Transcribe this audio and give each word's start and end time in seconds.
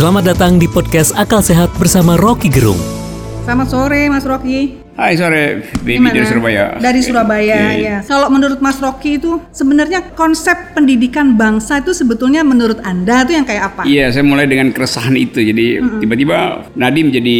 Selamat 0.00 0.32
datang 0.32 0.56
di 0.56 0.64
podcast 0.64 1.12
Akal 1.12 1.44
Sehat 1.44 1.76
bersama 1.76 2.16
Rocky 2.16 2.48
Gerung. 2.48 2.80
Selamat 3.44 3.68
sore 3.68 4.08
Mas 4.08 4.24
Rocky. 4.24 4.79
Hai 5.00 5.16
sore, 5.16 5.64
baby 5.80 5.96
Gimana? 5.96 6.12
dari 6.12 6.26
Surabaya. 6.28 6.64
Dari 6.76 7.00
Surabaya, 7.00 7.60
iya. 7.72 7.80
ya. 7.80 7.96
Kalau 8.04 8.28
menurut 8.28 8.60
Mas 8.60 8.76
Rocky 8.84 9.16
itu 9.16 9.40
sebenarnya 9.48 10.12
konsep 10.12 10.76
pendidikan 10.76 11.40
bangsa 11.40 11.80
itu 11.80 11.96
sebetulnya 11.96 12.44
menurut 12.44 12.84
Anda 12.84 13.24
itu 13.24 13.32
yang 13.32 13.48
kayak 13.48 13.64
apa? 13.72 13.82
Iya, 13.88 14.12
saya 14.12 14.28
mulai 14.28 14.44
dengan 14.44 14.68
keresahan 14.76 15.16
itu. 15.16 15.40
Jadi 15.40 15.80
tiba-tiba 16.04 16.68
Nadim 16.76 17.08
jadi 17.08 17.38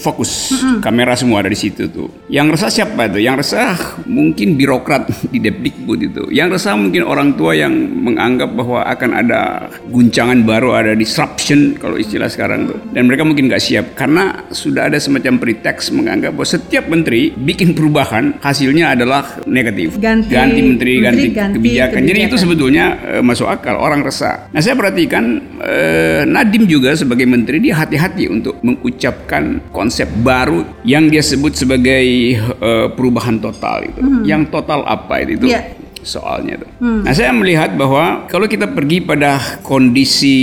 fokus 0.00 0.56
kamera 0.80 1.12
semua 1.12 1.44
dari 1.44 1.52
situ 1.52 1.92
tuh. 1.92 2.08
Yang 2.32 2.56
resah 2.56 2.70
siapa 2.72 3.12
tuh? 3.12 3.20
Yang 3.20 3.36
resah 3.44 3.76
mungkin 4.08 4.56
birokrat 4.56 5.04
di 5.36 5.44
Depdikbud 5.44 6.00
itu. 6.00 6.24
Yang 6.32 6.56
resah 6.56 6.72
mungkin 6.72 7.04
orang 7.04 7.36
tua 7.36 7.52
yang 7.52 7.76
menganggap 8.00 8.48
bahwa 8.56 8.80
akan 8.80 9.10
ada 9.12 9.68
guncangan 9.92 10.40
baru, 10.40 10.72
ada 10.72 10.96
disruption 10.96 11.76
kalau 11.76 12.00
istilah 12.00 12.32
sekarang 12.32 12.64
tuh. 12.64 12.80
Dan 12.96 13.12
mereka 13.12 13.28
mungkin 13.28 13.52
nggak 13.52 13.60
siap 13.60 13.92
karena 13.92 14.48
sudah 14.48 14.88
ada 14.88 14.96
semacam 14.96 15.36
pretext 15.36 15.92
menganggap 15.92 16.32
bahwa 16.32 16.48
setiap 16.48 16.93
menteri 16.94 17.34
bikin 17.34 17.74
perubahan 17.74 18.38
hasilnya 18.38 18.94
adalah 18.94 19.42
negatif. 19.44 19.98
Ganti- 19.98 20.30
menteri, 20.30 20.34
ganti, 20.34 20.62
menteri, 20.62 20.92
ganti 21.34 21.54
kebijakan. 21.58 22.00
Jadi 22.06 22.08
itu 22.08 22.14
kebijakan. 22.24 22.42
sebetulnya 22.46 22.84
eh, 23.18 23.22
masuk 23.22 23.46
akal 23.50 23.76
orang 23.76 24.00
resah. 24.06 24.48
Nah 24.54 24.60
saya 24.62 24.78
perhatikan 24.78 25.24
eh, 25.60 26.22
Nadim 26.24 26.64
juga 26.70 26.94
sebagai 26.94 27.26
menteri 27.26 27.58
dia 27.58 27.74
hati-hati 27.76 28.30
untuk 28.30 28.62
mengucapkan 28.64 29.60
konsep 29.74 30.06
baru 30.22 30.62
yang 30.86 31.10
dia 31.10 31.20
sebut 31.20 31.52
sebagai 31.58 32.04
eh, 32.38 32.86
perubahan 32.94 33.42
total 33.42 33.84
itu. 33.84 34.00
Yang 34.22 34.54
total 34.54 34.86
apa 34.86 35.20
itu? 35.26 35.50
Iya. 35.50 35.83
Soalnya 36.04 36.60
tuh. 36.60 36.70
Nah 37.02 37.10
saya 37.10 37.32
melihat 37.32 37.74
bahwa 37.74 38.28
kalau 38.28 38.44
kita 38.44 38.70
pergi 38.70 39.02
pada 39.02 39.40
kondisi 39.64 40.36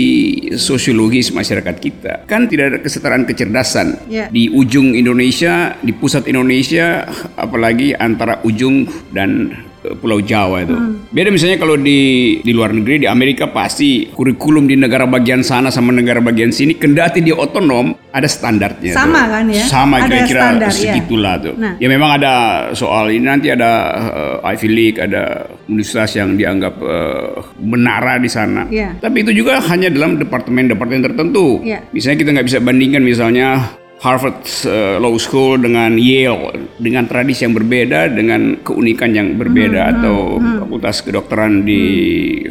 sosiologis 0.58 1.32
masyarakat 1.32 1.76
kita 1.78 2.14
kan 2.26 2.46
tidak 2.46 2.76
ada 2.76 2.80
kesetaraan 2.82 3.24
kecerdasan 3.24 4.10
Iya. 4.12 4.28
di 4.28 4.50
ujung 4.50 4.92
Indonesia, 4.92 5.78
di 5.80 5.94
pusat 5.94 6.28
Indonesia, 6.28 7.06
apalagi 7.38 7.94
antara 7.94 8.42
ujung 8.44 8.84
dan 9.14 9.54
Pulau 9.82 10.22
Jawa 10.22 10.62
itu. 10.62 10.78
Beda 11.10 11.34
misalnya 11.34 11.58
kalau 11.58 11.74
di 11.74 12.38
di 12.46 12.52
luar 12.54 12.70
negeri 12.70 13.02
di 13.02 13.08
Amerika 13.10 13.50
pasti 13.50 14.06
kurikulum 14.14 14.70
di 14.70 14.78
negara 14.78 15.10
bagian 15.10 15.42
sana 15.42 15.74
sama 15.74 15.90
negara 15.90 16.22
bagian 16.22 16.54
sini 16.54 16.78
kendati 16.78 17.26
dia 17.26 17.34
otonom 17.34 17.98
ada 18.14 18.30
standarnya. 18.30 18.94
Sama 18.94 19.26
tuh. 19.26 19.32
kan 19.34 19.46
ya? 19.50 19.66
Sama 19.66 19.96
kira-kira 20.06 20.46
ya. 20.62 20.70
segitulah 20.70 21.34
tuh. 21.42 21.58
Nah. 21.58 21.74
Ya 21.82 21.90
memang 21.90 22.22
ada 22.22 22.34
soal 22.78 23.10
ini 23.10 23.26
nanti 23.26 23.50
ada 23.50 23.72
eh, 24.42 24.54
Ivy 24.54 24.70
League, 24.70 25.00
ada 25.02 25.50
universitas 25.66 26.14
yang 26.14 26.38
dianggap 26.38 26.78
eh, 26.78 27.30
menara 27.58 28.22
di 28.22 28.30
sana. 28.30 28.70
Iya. 28.70 29.02
Tapi 29.02 29.26
itu 29.26 29.34
juga 29.34 29.58
hanya 29.66 29.90
dalam 29.90 30.22
departemen-departemen 30.22 31.10
tertentu. 31.10 31.66
Iya. 31.66 31.90
Misalnya 31.90 32.18
kita 32.22 32.30
nggak 32.38 32.48
bisa 32.48 32.60
bandingkan 32.62 33.02
misalnya 33.02 33.81
Harvard 34.02 34.42
eh, 34.66 34.98
Law 34.98 35.14
School 35.16 35.62
dengan 35.62 35.94
Yale 35.94 36.74
dengan 36.76 37.06
tradisi 37.06 37.46
yang 37.46 37.54
berbeda 37.54 38.10
dengan 38.10 38.58
keunikan 38.60 39.14
yang 39.14 39.36
berbeda 39.36 39.70
Hmm, 39.82 39.94
atau 39.94 40.18
fakultas 40.60 40.98
kedokteran 41.00 41.62
di 41.62 41.84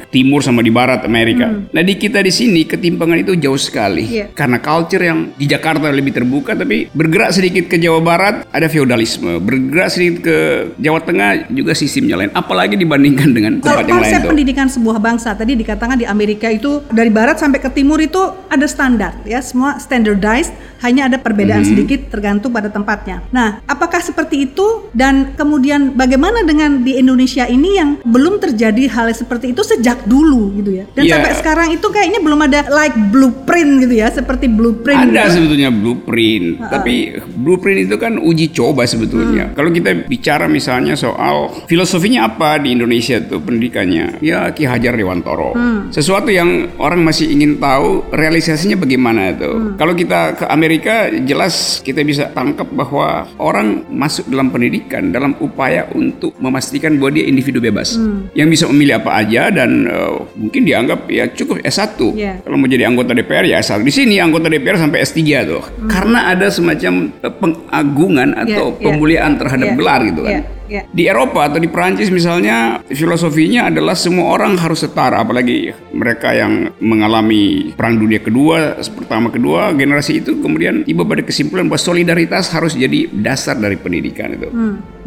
timur 0.09 0.41
sama 0.41 0.61
di 0.61 0.71
barat 0.71 1.03
Amerika. 1.03 1.51
Nah 1.51 1.83
di 1.83 1.95
kita 1.95 2.21
di 2.21 2.31
sini 2.31 2.63
ketimpangan 2.63 3.19
itu 3.19 3.35
jauh 3.35 3.59
sekali 3.59 4.03
Hmm. 4.03 4.13
Iya. 4.13 4.27
karena 4.33 4.59
culture 4.59 5.03
yang 5.03 5.35
di 5.35 5.45
Jakarta 5.45 5.91
lebih 5.91 6.13
terbuka 6.13 6.55
tapi 6.55 6.87
bergerak 6.89 7.31
sedikit 7.33 7.67
ke 7.67 7.77
Jawa 7.77 7.99
Barat 7.99 8.47
ada 8.47 8.67
feodalisme 8.67 9.39
bergerak 9.39 9.91
sedikit 9.91 10.17
ke 10.23 10.37
Jawa 10.77 11.01
Tengah 11.01 11.31
juga 11.49 11.73
sistemnya 11.73 12.15
lain 12.15 12.31
apalagi 12.31 12.75
dibandingkan 12.75 13.29
dengan 13.29 13.53
Kalau 13.59 13.75
tempat 13.77 13.85
yang 13.85 13.99
lain 13.99 14.07
konsep 14.07 14.21
tuh. 14.21 14.31
pendidikan 14.31 14.67
sebuah 14.67 14.99
bangsa 14.99 15.35
tadi 15.35 15.53
dikatakan 15.55 15.97
di 15.97 16.07
Amerika 16.07 16.47
itu 16.47 16.87
dari 16.89 17.11
barat 17.11 17.37
sampai 17.37 17.59
ke 17.59 17.71
timur 17.71 17.99
itu 17.99 18.21
ada 18.47 18.65
standar 18.65 19.19
ya 19.25 19.41
semua 19.41 19.77
standardized 19.77 20.55
hanya 20.81 21.07
ada 21.07 21.19
perbedaan 21.19 21.40
Hmm. 21.49 21.65
sedikit 21.65 22.01
tergantung 22.13 22.53
pada 22.53 22.69
tempatnya. 22.69 23.25
Nah, 23.33 23.65
apakah 23.65 24.01
seperti 24.01 24.45
itu 24.45 24.91
dan 24.93 25.33
kemudian 25.33 25.95
bagaimana 25.95 26.45
dengan 26.45 26.85
di 26.85 26.97
Indonesia 26.97 27.47
ini 27.47 27.81
yang 27.81 27.91
belum 28.05 28.37
terjadi 28.43 28.91
hal 28.91 29.09
seperti 29.13 29.57
itu 29.57 29.63
sejak 29.65 30.05
dulu 30.05 30.53
gitu 30.59 30.83
ya. 30.83 30.85
Dan 30.93 31.05
Iya. 31.07 31.13
sampai 31.17 31.33
sekarang 31.37 31.69
itu 31.73 31.87
kayaknya 31.89 32.21
belum 32.21 32.41
ada 32.45 32.61
like 32.69 32.97
blueprint 33.11 33.87
gitu 33.87 33.95
ya, 33.97 34.09
seperti 34.11 34.47
blueprint 34.51 35.11
Ada 35.11 35.23
gitu. 35.27 35.35
sebetulnya 35.41 35.71
blueprint, 35.71 36.47
tapi 36.61 36.95
blueprint 37.37 37.79
itu 37.89 37.97
kan 37.97 38.19
uji 38.19 38.51
coba 38.51 38.85
sebetulnya. 38.85 39.53
Kalau 39.55 39.71
kita 39.71 40.07
bicara 40.07 40.47
misalnya 40.47 40.95
soal 40.95 41.53
filosofinya 41.67 42.27
apa 42.27 42.59
di 42.59 42.75
Indonesia 42.75 43.21
tuh 43.21 43.41
pendidikannya, 43.41 44.19
ya 44.21 44.51
Ki 44.51 44.67
Hajar 44.67 44.95
Dewantoro. 44.95 45.55
Sesuatu 45.91 46.29
yang 46.31 46.75
orang 46.79 47.03
masih 47.03 47.31
ingin 47.31 47.57
tahu 47.59 48.11
realisasinya 48.11 48.77
bagaimana 48.77 49.31
itu. 49.33 49.75
Kalau 49.77 49.95
kita 49.95 50.21
ke 50.37 50.45
Amerika 50.49 51.09
jelas 51.31 51.79
kita 51.81 52.03
bisa 52.03 52.27
tangkap 52.35 52.67
bahwa 52.75 53.31
orang 53.39 53.87
masuk 53.87 54.27
dalam 54.27 54.51
pendidikan 54.51 55.15
dalam 55.15 55.39
upaya 55.39 55.87
untuk 55.95 56.35
memastikan 56.43 56.99
bahwa 56.99 57.15
dia 57.15 57.25
individu 57.31 57.63
bebas 57.63 57.95
yang 58.35 58.51
bisa 58.51 58.67
memilih 58.67 58.99
apa 58.99 59.23
aja 59.23 59.55
dan 59.55 59.87
eh, 59.87 60.15
mungkin 60.35 60.67
dianggap 60.67 61.07
ya 61.07 61.31
cukup 61.31 61.63
S1. 61.63 61.95
Iya. 62.19 62.33
Kalau 62.43 62.57
mau 62.59 62.67
jadi 62.67 62.91
anggota 62.91 63.15
DPR 63.15 63.47
ya 63.47 63.63
asal 63.63 63.81
di 63.81 63.95
sini 63.95 64.19
anggota 64.19 64.51
DPR 64.51 64.77
sampai 64.77 65.07
S3 65.07 65.21
tuh. 65.47 65.63
Karena 65.87 66.35
ada 66.35 66.51
semacam 66.51 67.15
eh, 67.23 67.35
pengagungan 67.39 68.35
atau 68.35 68.75
Iya, 68.75 68.77
iya. 68.77 68.85
pemuliaan 68.85 69.33
terhadap 69.39 69.69
Iya, 69.71 69.77
gelar 69.79 70.01
gitu 70.03 70.21
kan. 70.27 70.43
Iya. 70.71 70.83
Di 70.87 71.11
Eropa 71.11 71.51
atau 71.51 71.59
di 71.59 71.67
Perancis 71.67 72.09
misalnya 72.15 72.79
filosofinya 72.87 73.67
adalah 73.67 73.99
semua 73.99 74.31
orang 74.39 74.55
harus 74.55 74.87
setara 74.87 75.19
apalagi 75.19 75.75
mereka 75.91 76.31
yang 76.31 76.71
mengalami 76.79 77.75
perang 77.75 77.99
dunia 77.99 78.23
kedua, 78.23 78.79
pertama 78.95 79.29
kedua 79.35 79.75
generasi 79.75 80.23
itu 80.23 80.39
kemudian 80.39 80.87
tiba 80.87 81.03
pada 81.03 81.27
kesimpulan 81.27 81.67
bahwa 81.67 81.83
solidaritas 81.83 82.55
harus 82.55 82.79
jadi 82.79 83.11
dasar 83.11 83.59
dari 83.59 83.75
pendidikan 83.75 84.31
itu. 84.39 84.49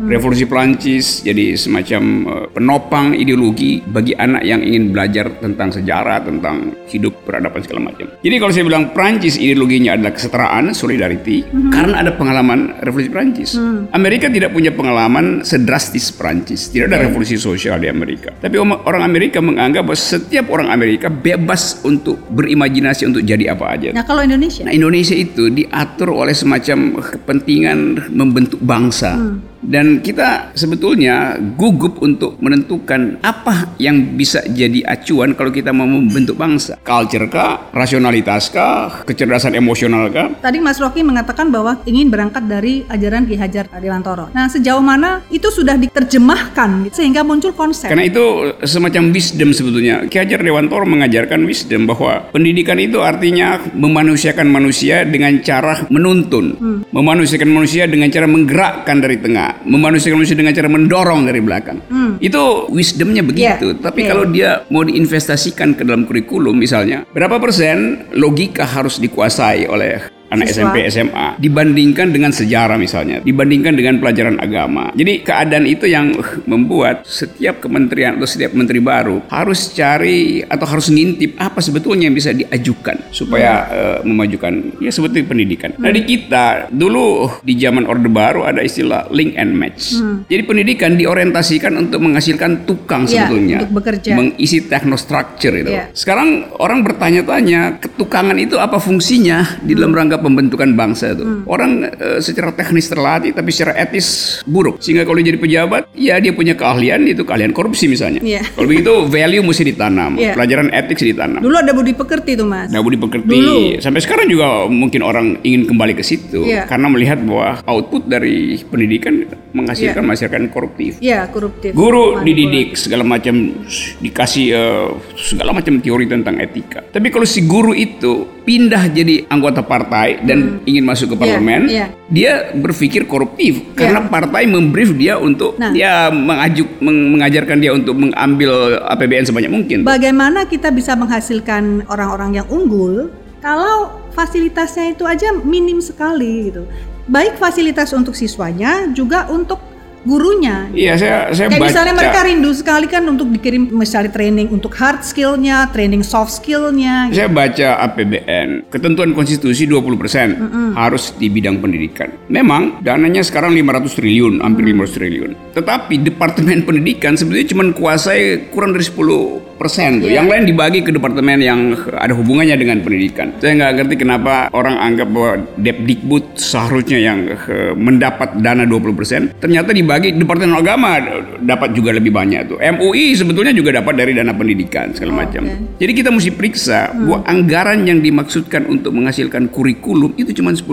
Revolusi 0.02 0.50
Perancis 0.50 1.22
jadi 1.22 1.54
semacam 1.54 2.04
eh, 2.26 2.46
penopang 2.54 3.14
ideologi 3.14 3.80
bagi 3.86 4.18
anak 4.18 4.42
yang 4.42 4.66
ingin 4.66 4.90
belajar 4.90 5.30
tentang 5.38 5.70
sejarah, 5.70 6.26
tentang 6.26 6.74
hidup 6.90 7.24
peradaban 7.24 7.62
segala 7.62 7.94
macam. 7.94 8.10
Jadi 8.22 8.36
kalau 8.42 8.52
saya 8.52 8.66
bilang 8.66 8.90
Perancis 8.92 9.38
ideologinya 9.38 9.94
adalah 9.94 10.14
kesetaraan, 10.18 10.74
solidarity, 10.74 11.46
karena 11.70 12.02
ada 12.02 12.12
pengalaman 12.18 12.82
revolusi 12.82 13.10
Perancis. 13.14 13.52
Amerika 13.94 14.28
tidak 14.30 14.52
punya 14.52 14.74
pengalaman 14.74 15.46
sedrastis 15.46 16.10
Perancis, 16.10 16.74
tidak 16.74 16.94
ada 16.94 17.08
revolusi 17.10 17.38
sosial 17.38 17.78
di 17.78 17.88
Amerika. 17.90 18.34
Tapi 18.34 18.58
orang 18.60 19.04
Amerika 19.06 19.40
menganggap 19.40 19.86
bahwa 19.86 20.00
setiap 20.00 20.50
orang 20.50 20.74
Amerika 20.74 21.08
bebas 21.12 21.82
untuk 21.86 22.18
berimajinasi 22.34 23.06
untuk 23.06 23.22
jadi 23.22 23.54
apa 23.54 23.66
aja. 23.78 23.90
Nah, 23.94 24.06
kalau 24.06 24.26
Indonesia 24.26 24.64
Nah 24.64 24.74
Indonesia 24.74 25.16
itu 25.16 25.52
diatur 25.52 26.16
oleh 26.16 26.32
semacam 26.32 27.04
kepentingan 27.04 28.10
membentuk 28.16 28.64
bangsa. 28.64 29.20
Dan 29.64 30.04
kita 30.04 30.52
sebetulnya 30.54 31.40
gugup 31.40 32.04
untuk 32.04 32.36
menentukan 32.44 33.24
apa 33.24 33.74
yang 33.80 34.16
bisa 34.20 34.44
jadi 34.46 34.84
acuan 34.84 35.34
kalau 35.34 35.50
kita 35.50 35.72
mau 35.72 35.88
membentuk 35.88 36.36
bangsa. 36.36 36.78
Culture 36.84 37.32
kah? 37.32 37.72
Rasionalitas 37.72 38.52
kah? 38.52 39.08
Kecerdasan 39.08 39.56
emosional 39.56 40.12
kah? 40.12 40.28
Tadi 40.44 40.60
Mas 40.60 40.78
Rocky 40.84 41.02
mengatakan 41.02 41.50
bahwa 41.50 41.80
ingin 41.88 42.12
berangkat 42.12 42.44
dari 42.46 42.84
ajaran 42.92 43.24
Ki 43.24 43.40
Hajar 43.40 43.72
Dewantoro. 43.72 44.30
Nah, 44.36 44.52
sejauh 44.52 44.84
mana 44.84 45.24
itu 45.32 45.48
sudah 45.48 45.80
diterjemahkan 45.80 46.92
sehingga 46.92 47.24
muncul 47.24 47.56
konsep? 47.56 47.88
Karena 47.88 48.08
itu 48.08 48.56
semacam 48.68 49.12
wisdom 49.16 49.56
sebetulnya. 49.56 50.06
Ki 50.12 50.20
Hajar 50.20 50.44
Dewantoro 50.44 50.84
mengajarkan 50.84 51.44
wisdom 51.48 51.88
bahwa 51.88 52.28
pendidikan 52.36 52.78
itu 52.80 53.00
artinya 53.00 53.60
memanusiakan 53.74 54.48
manusia 54.48 55.08
dengan 55.08 55.40
cara 55.42 55.88
menuntun, 55.88 56.56
memanusiakan 56.92 57.50
manusia 57.50 57.88
dengan 57.88 58.10
cara 58.12 58.28
menggerakkan 58.28 58.98
dari 59.00 59.18
tengah, 59.20 59.53
memanusiakan 59.62 60.18
manusia 60.18 60.38
dengan 60.38 60.54
cara 60.58 60.70
mendorong 60.70 61.22
dari 61.30 61.40
belakang. 61.40 61.78
Itu 62.18 62.72
wisdomnya 62.74 63.22
begitu. 63.22 63.78
Iya, 63.78 63.82
Tapi 63.82 64.06
iya. 64.06 64.10
kalau 64.10 64.26
dia 64.30 64.50
mau 64.74 64.82
diinvestasikan 64.82 65.78
ke 65.78 65.86
dalam 65.86 66.10
kurikulum 66.10 66.58
misalnya, 66.58 67.06
berapa 67.14 67.38
persen 67.38 68.10
logika 68.18 68.66
harus 68.66 68.98
dikuasai 68.98 69.70
oleh 69.70 70.10
anak 70.34 70.50
Siswa. 70.50 70.74
SMP 70.74 70.78
SMA 70.90 71.28
dibandingkan 71.38 72.08
dengan 72.10 72.32
sejarah 72.34 72.78
misalnya, 72.82 73.22
dibandingkan 73.22 73.74
dengan 73.78 74.02
pelajaran 74.02 74.42
agama. 74.42 74.90
Jadi 74.98 75.22
keadaan 75.22 75.66
itu 75.70 75.86
yang 75.86 76.18
uh, 76.18 76.42
membuat 76.50 77.06
setiap 77.06 77.62
kementerian 77.62 78.18
atau 78.18 78.26
setiap 78.26 78.52
menteri 78.58 78.82
baru 78.82 79.22
harus 79.30 79.72
cari 79.72 80.42
atau 80.42 80.66
harus 80.66 80.90
ngintip 80.90 81.38
apa 81.38 81.62
sebetulnya 81.62 82.10
yang 82.10 82.18
bisa 82.18 82.34
diajukan 82.34 83.14
supaya 83.14 83.52
uh, 83.70 84.00
memajukan 84.02 84.82
ya 84.82 84.90
seperti 84.90 85.22
pendidikan. 85.24 85.78
Nah 85.78 85.94
di 85.94 86.02
kita 86.04 86.68
dulu 86.74 87.30
di 87.46 87.54
zaman 87.56 87.86
Orde 87.86 88.10
Baru 88.10 88.44
ada 88.44 88.66
istilah 88.66 89.08
link 89.14 89.38
and 89.38 89.54
match. 89.54 89.94
Jadi 90.26 90.42
pendidikan 90.48 90.98
diorientasikan 90.98 91.76
untuk 91.78 92.02
menghasilkan 92.02 92.66
tukang 92.66 93.04
Iya, 93.04 93.28
sebetulnya, 93.28 93.58
untuk 93.62 93.74
bekerja. 93.84 94.12
mengisi 94.16 94.64
technostructure 94.66 95.54
itu. 95.60 95.72
Iya. 95.76 95.92
Sekarang 95.92 96.56
orang 96.58 96.82
bertanya-tanya 96.82 97.84
ketukangan 97.84 98.40
itu 98.40 98.56
apa 98.58 98.80
fungsinya 98.80 99.60
di 99.60 99.76
dalam 99.76 99.92
rangka 99.92 100.23
pembentukan 100.24 100.72
bangsa 100.74 101.12
tuh. 101.14 101.44
Orang 101.46 101.84
eh, 101.84 102.20
secara 102.24 102.56
teknis 102.56 102.88
terlatih 102.88 103.36
tapi 103.36 103.52
secara 103.52 103.76
etis 103.78 104.40
buruk. 104.48 104.80
Sehingga 104.80 105.04
kalau 105.04 105.20
jadi 105.20 105.36
pejabat, 105.36 105.92
ya 105.94 106.18
dia 106.18 106.32
punya 106.32 106.56
keahlian 106.56 107.04
itu 107.06 107.28
keahlian 107.28 107.52
korupsi 107.52 107.92
misalnya. 107.92 108.24
Iya. 108.24 108.42
Kalau 108.56 108.68
begitu 108.68 108.94
value 109.12 109.44
mesti 109.44 109.64
ditanam, 109.68 110.16
Iya. 110.16 110.34
pelajaran 110.34 110.72
etik 110.72 110.98
ditanam. 111.04 111.44
Dulu 111.44 111.56
ada 111.60 111.72
budi 111.76 111.92
pekerti 111.92 112.40
tuh 112.40 112.48
mas. 112.48 112.72
Nah, 112.72 112.80
budi 112.80 112.96
pekerti. 112.96 113.28
Dulu. 113.28 113.84
Sampai 113.84 114.00
sekarang 114.00 114.32
juga 114.32 114.66
mungkin 114.72 115.04
orang 115.04 115.44
ingin 115.44 115.68
kembali 115.68 115.94
ke 116.00 116.04
situ 116.06 116.48
Iya. 116.48 116.64
karena 116.66 116.88
melihat 116.88 117.20
bahwa 117.22 117.60
output 117.68 118.08
dari 118.08 118.56
pendidikan 118.64 119.28
menghasilkan 119.52 120.02
Iya. 120.06 120.10
masyarakat 120.10 120.42
koruptif. 120.50 120.92
Iya 121.04 121.28
koruptif. 121.28 121.76
Guru 121.76 122.24
dididik 122.24 122.80
segala 122.80 123.04
macam 123.04 123.52
dikasih 124.00 124.46
eh, 124.54 124.88
segala 125.18 125.52
macam 125.52 125.82
teori 125.82 126.06
tentang 126.08 126.40
etika. 126.40 126.82
Tapi 126.86 127.08
kalau 127.10 127.28
si 127.28 127.44
guru 127.44 127.74
itu 127.74 128.28
pindah 128.44 128.92
jadi 128.92 129.24
anggota 129.28 129.64
partai 129.64 130.13
dan 130.22 130.62
ingin 130.64 130.84
masuk 130.84 131.10
ke 131.10 131.16
Iya, 131.16 131.22
parlemen, 131.24 131.62
iya. 131.66 131.86
dia 132.08 132.32
berpikir 132.52 133.04
koruptif 133.04 133.74
karena 133.74 134.04
partai 134.04 134.46
membrief 134.46 134.94
dia 134.94 135.18
untuk 135.18 135.56
Nah. 135.56 135.72
ya 135.72 136.08
mengajuk 136.08 136.70
meng- 136.78 137.18
mengajarkan 137.18 137.58
dia 137.58 137.72
untuk 137.72 137.98
mengambil 137.98 138.52
APBN 138.86 139.26
sebanyak 139.26 139.50
mungkin. 139.50 139.78
Bagaimana 139.82 140.46
kita 140.46 140.70
bisa 140.70 140.94
menghasilkan 140.94 141.88
orang-orang 141.88 142.38
yang 142.38 142.48
unggul 142.48 143.10
kalau 143.40 143.90
fasilitasnya 144.12 144.94
itu 144.94 145.04
aja 145.04 145.34
minim 145.34 145.80
sekali 145.80 146.48
gitu. 146.48 146.64
Baik 147.04 147.36
fasilitas 147.36 147.92
untuk 147.92 148.14
siswanya 148.14 148.88
juga 148.90 149.28
untuk 149.28 149.60
gurunya. 150.04 150.68
Iya, 150.72 150.94
saya 151.00 151.18
saya 151.32 151.48
Kayak 151.48 151.60
baca. 151.60 151.70
misalnya 151.72 151.94
mereka 151.96 152.20
rindu 152.24 152.52
sekali 152.52 152.86
kan 152.88 153.04
untuk 153.08 153.28
dikirim 153.32 153.72
misalnya 153.72 154.12
training 154.12 154.48
untuk 154.52 154.76
hard 154.76 155.02
skillnya, 155.02 155.68
training 155.72 156.04
soft 156.04 156.44
skillnya. 156.44 157.10
gitu. 157.10 157.24
Saya 157.24 157.30
baca 157.32 157.68
APBN, 157.88 158.68
ketentuan 158.68 159.16
konstitusi 159.16 159.64
20% 159.66 160.76
harus 160.76 161.16
di 161.16 161.28
bidang 161.28 161.60
pendidikan. 161.60 162.12
Memang 162.28 162.84
dananya 162.84 163.24
sekarang 163.24 163.56
500 163.56 163.96
triliun, 163.96 164.34
hampir 164.44 164.64
500 164.68 164.96
triliun. 164.96 165.32
Tetapi 165.56 165.94
Departemen 166.04 166.64
Pendidikan 166.64 167.16
sebetulnya 167.16 167.48
cuma 167.50 167.64
kuasai 167.72 168.52
kurang 168.52 168.76
dari 168.76 168.84
10 168.84 169.53
persen 169.64 170.04
tuh. 170.04 170.12
Iya. 170.12 170.20
Yang 170.20 170.28
lain 170.28 170.44
dibagi 170.46 170.80
ke 170.82 170.92
departemen 170.92 171.40
yang 171.40 171.60
ada 171.90 172.12
hubungannya 172.12 172.54
dengan 172.54 172.84
pendidikan. 172.84 173.32
Saya 173.40 173.56
nggak 173.56 173.72
ngerti 173.80 173.96
kenapa 173.98 174.52
orang 174.52 174.76
anggap 174.76 175.08
bahwa 175.08 175.32
Depdikbud 175.56 176.36
seharusnya 176.36 177.00
yang 177.00 177.24
eh, 177.26 177.72
mendapat 177.72 178.36
dana 178.38 178.68
20%, 178.68 179.40
ternyata 179.40 179.72
dibagi 179.72 180.12
Departemen 180.12 180.54
Agama 180.54 181.00
dapat 181.40 181.72
juga 181.72 181.96
lebih 181.96 182.12
banyak 182.12 182.42
tuh. 182.46 182.58
MUI 182.60 183.16
sebetulnya 183.16 183.56
juga 183.56 183.72
dapat 183.74 183.96
dari 183.96 184.12
dana 184.12 184.34
pendidikan 184.34 184.92
segala 184.92 185.12
Oh, 185.14 185.18
macam. 185.20 185.44
oke. 185.46 185.78
Jadi 185.78 185.92
kita 185.94 186.10
mesti 186.10 186.32
periksa 186.34 186.92
bahwa 186.92 187.22
anggaran 187.24 187.86
yang 187.86 188.02
dimaksudkan 188.02 188.66
untuk 188.66 188.92
menghasilkan 188.92 189.48
kurikulum 189.48 190.18
itu 190.18 190.34
cuma 190.34 190.50
10% 190.50 190.66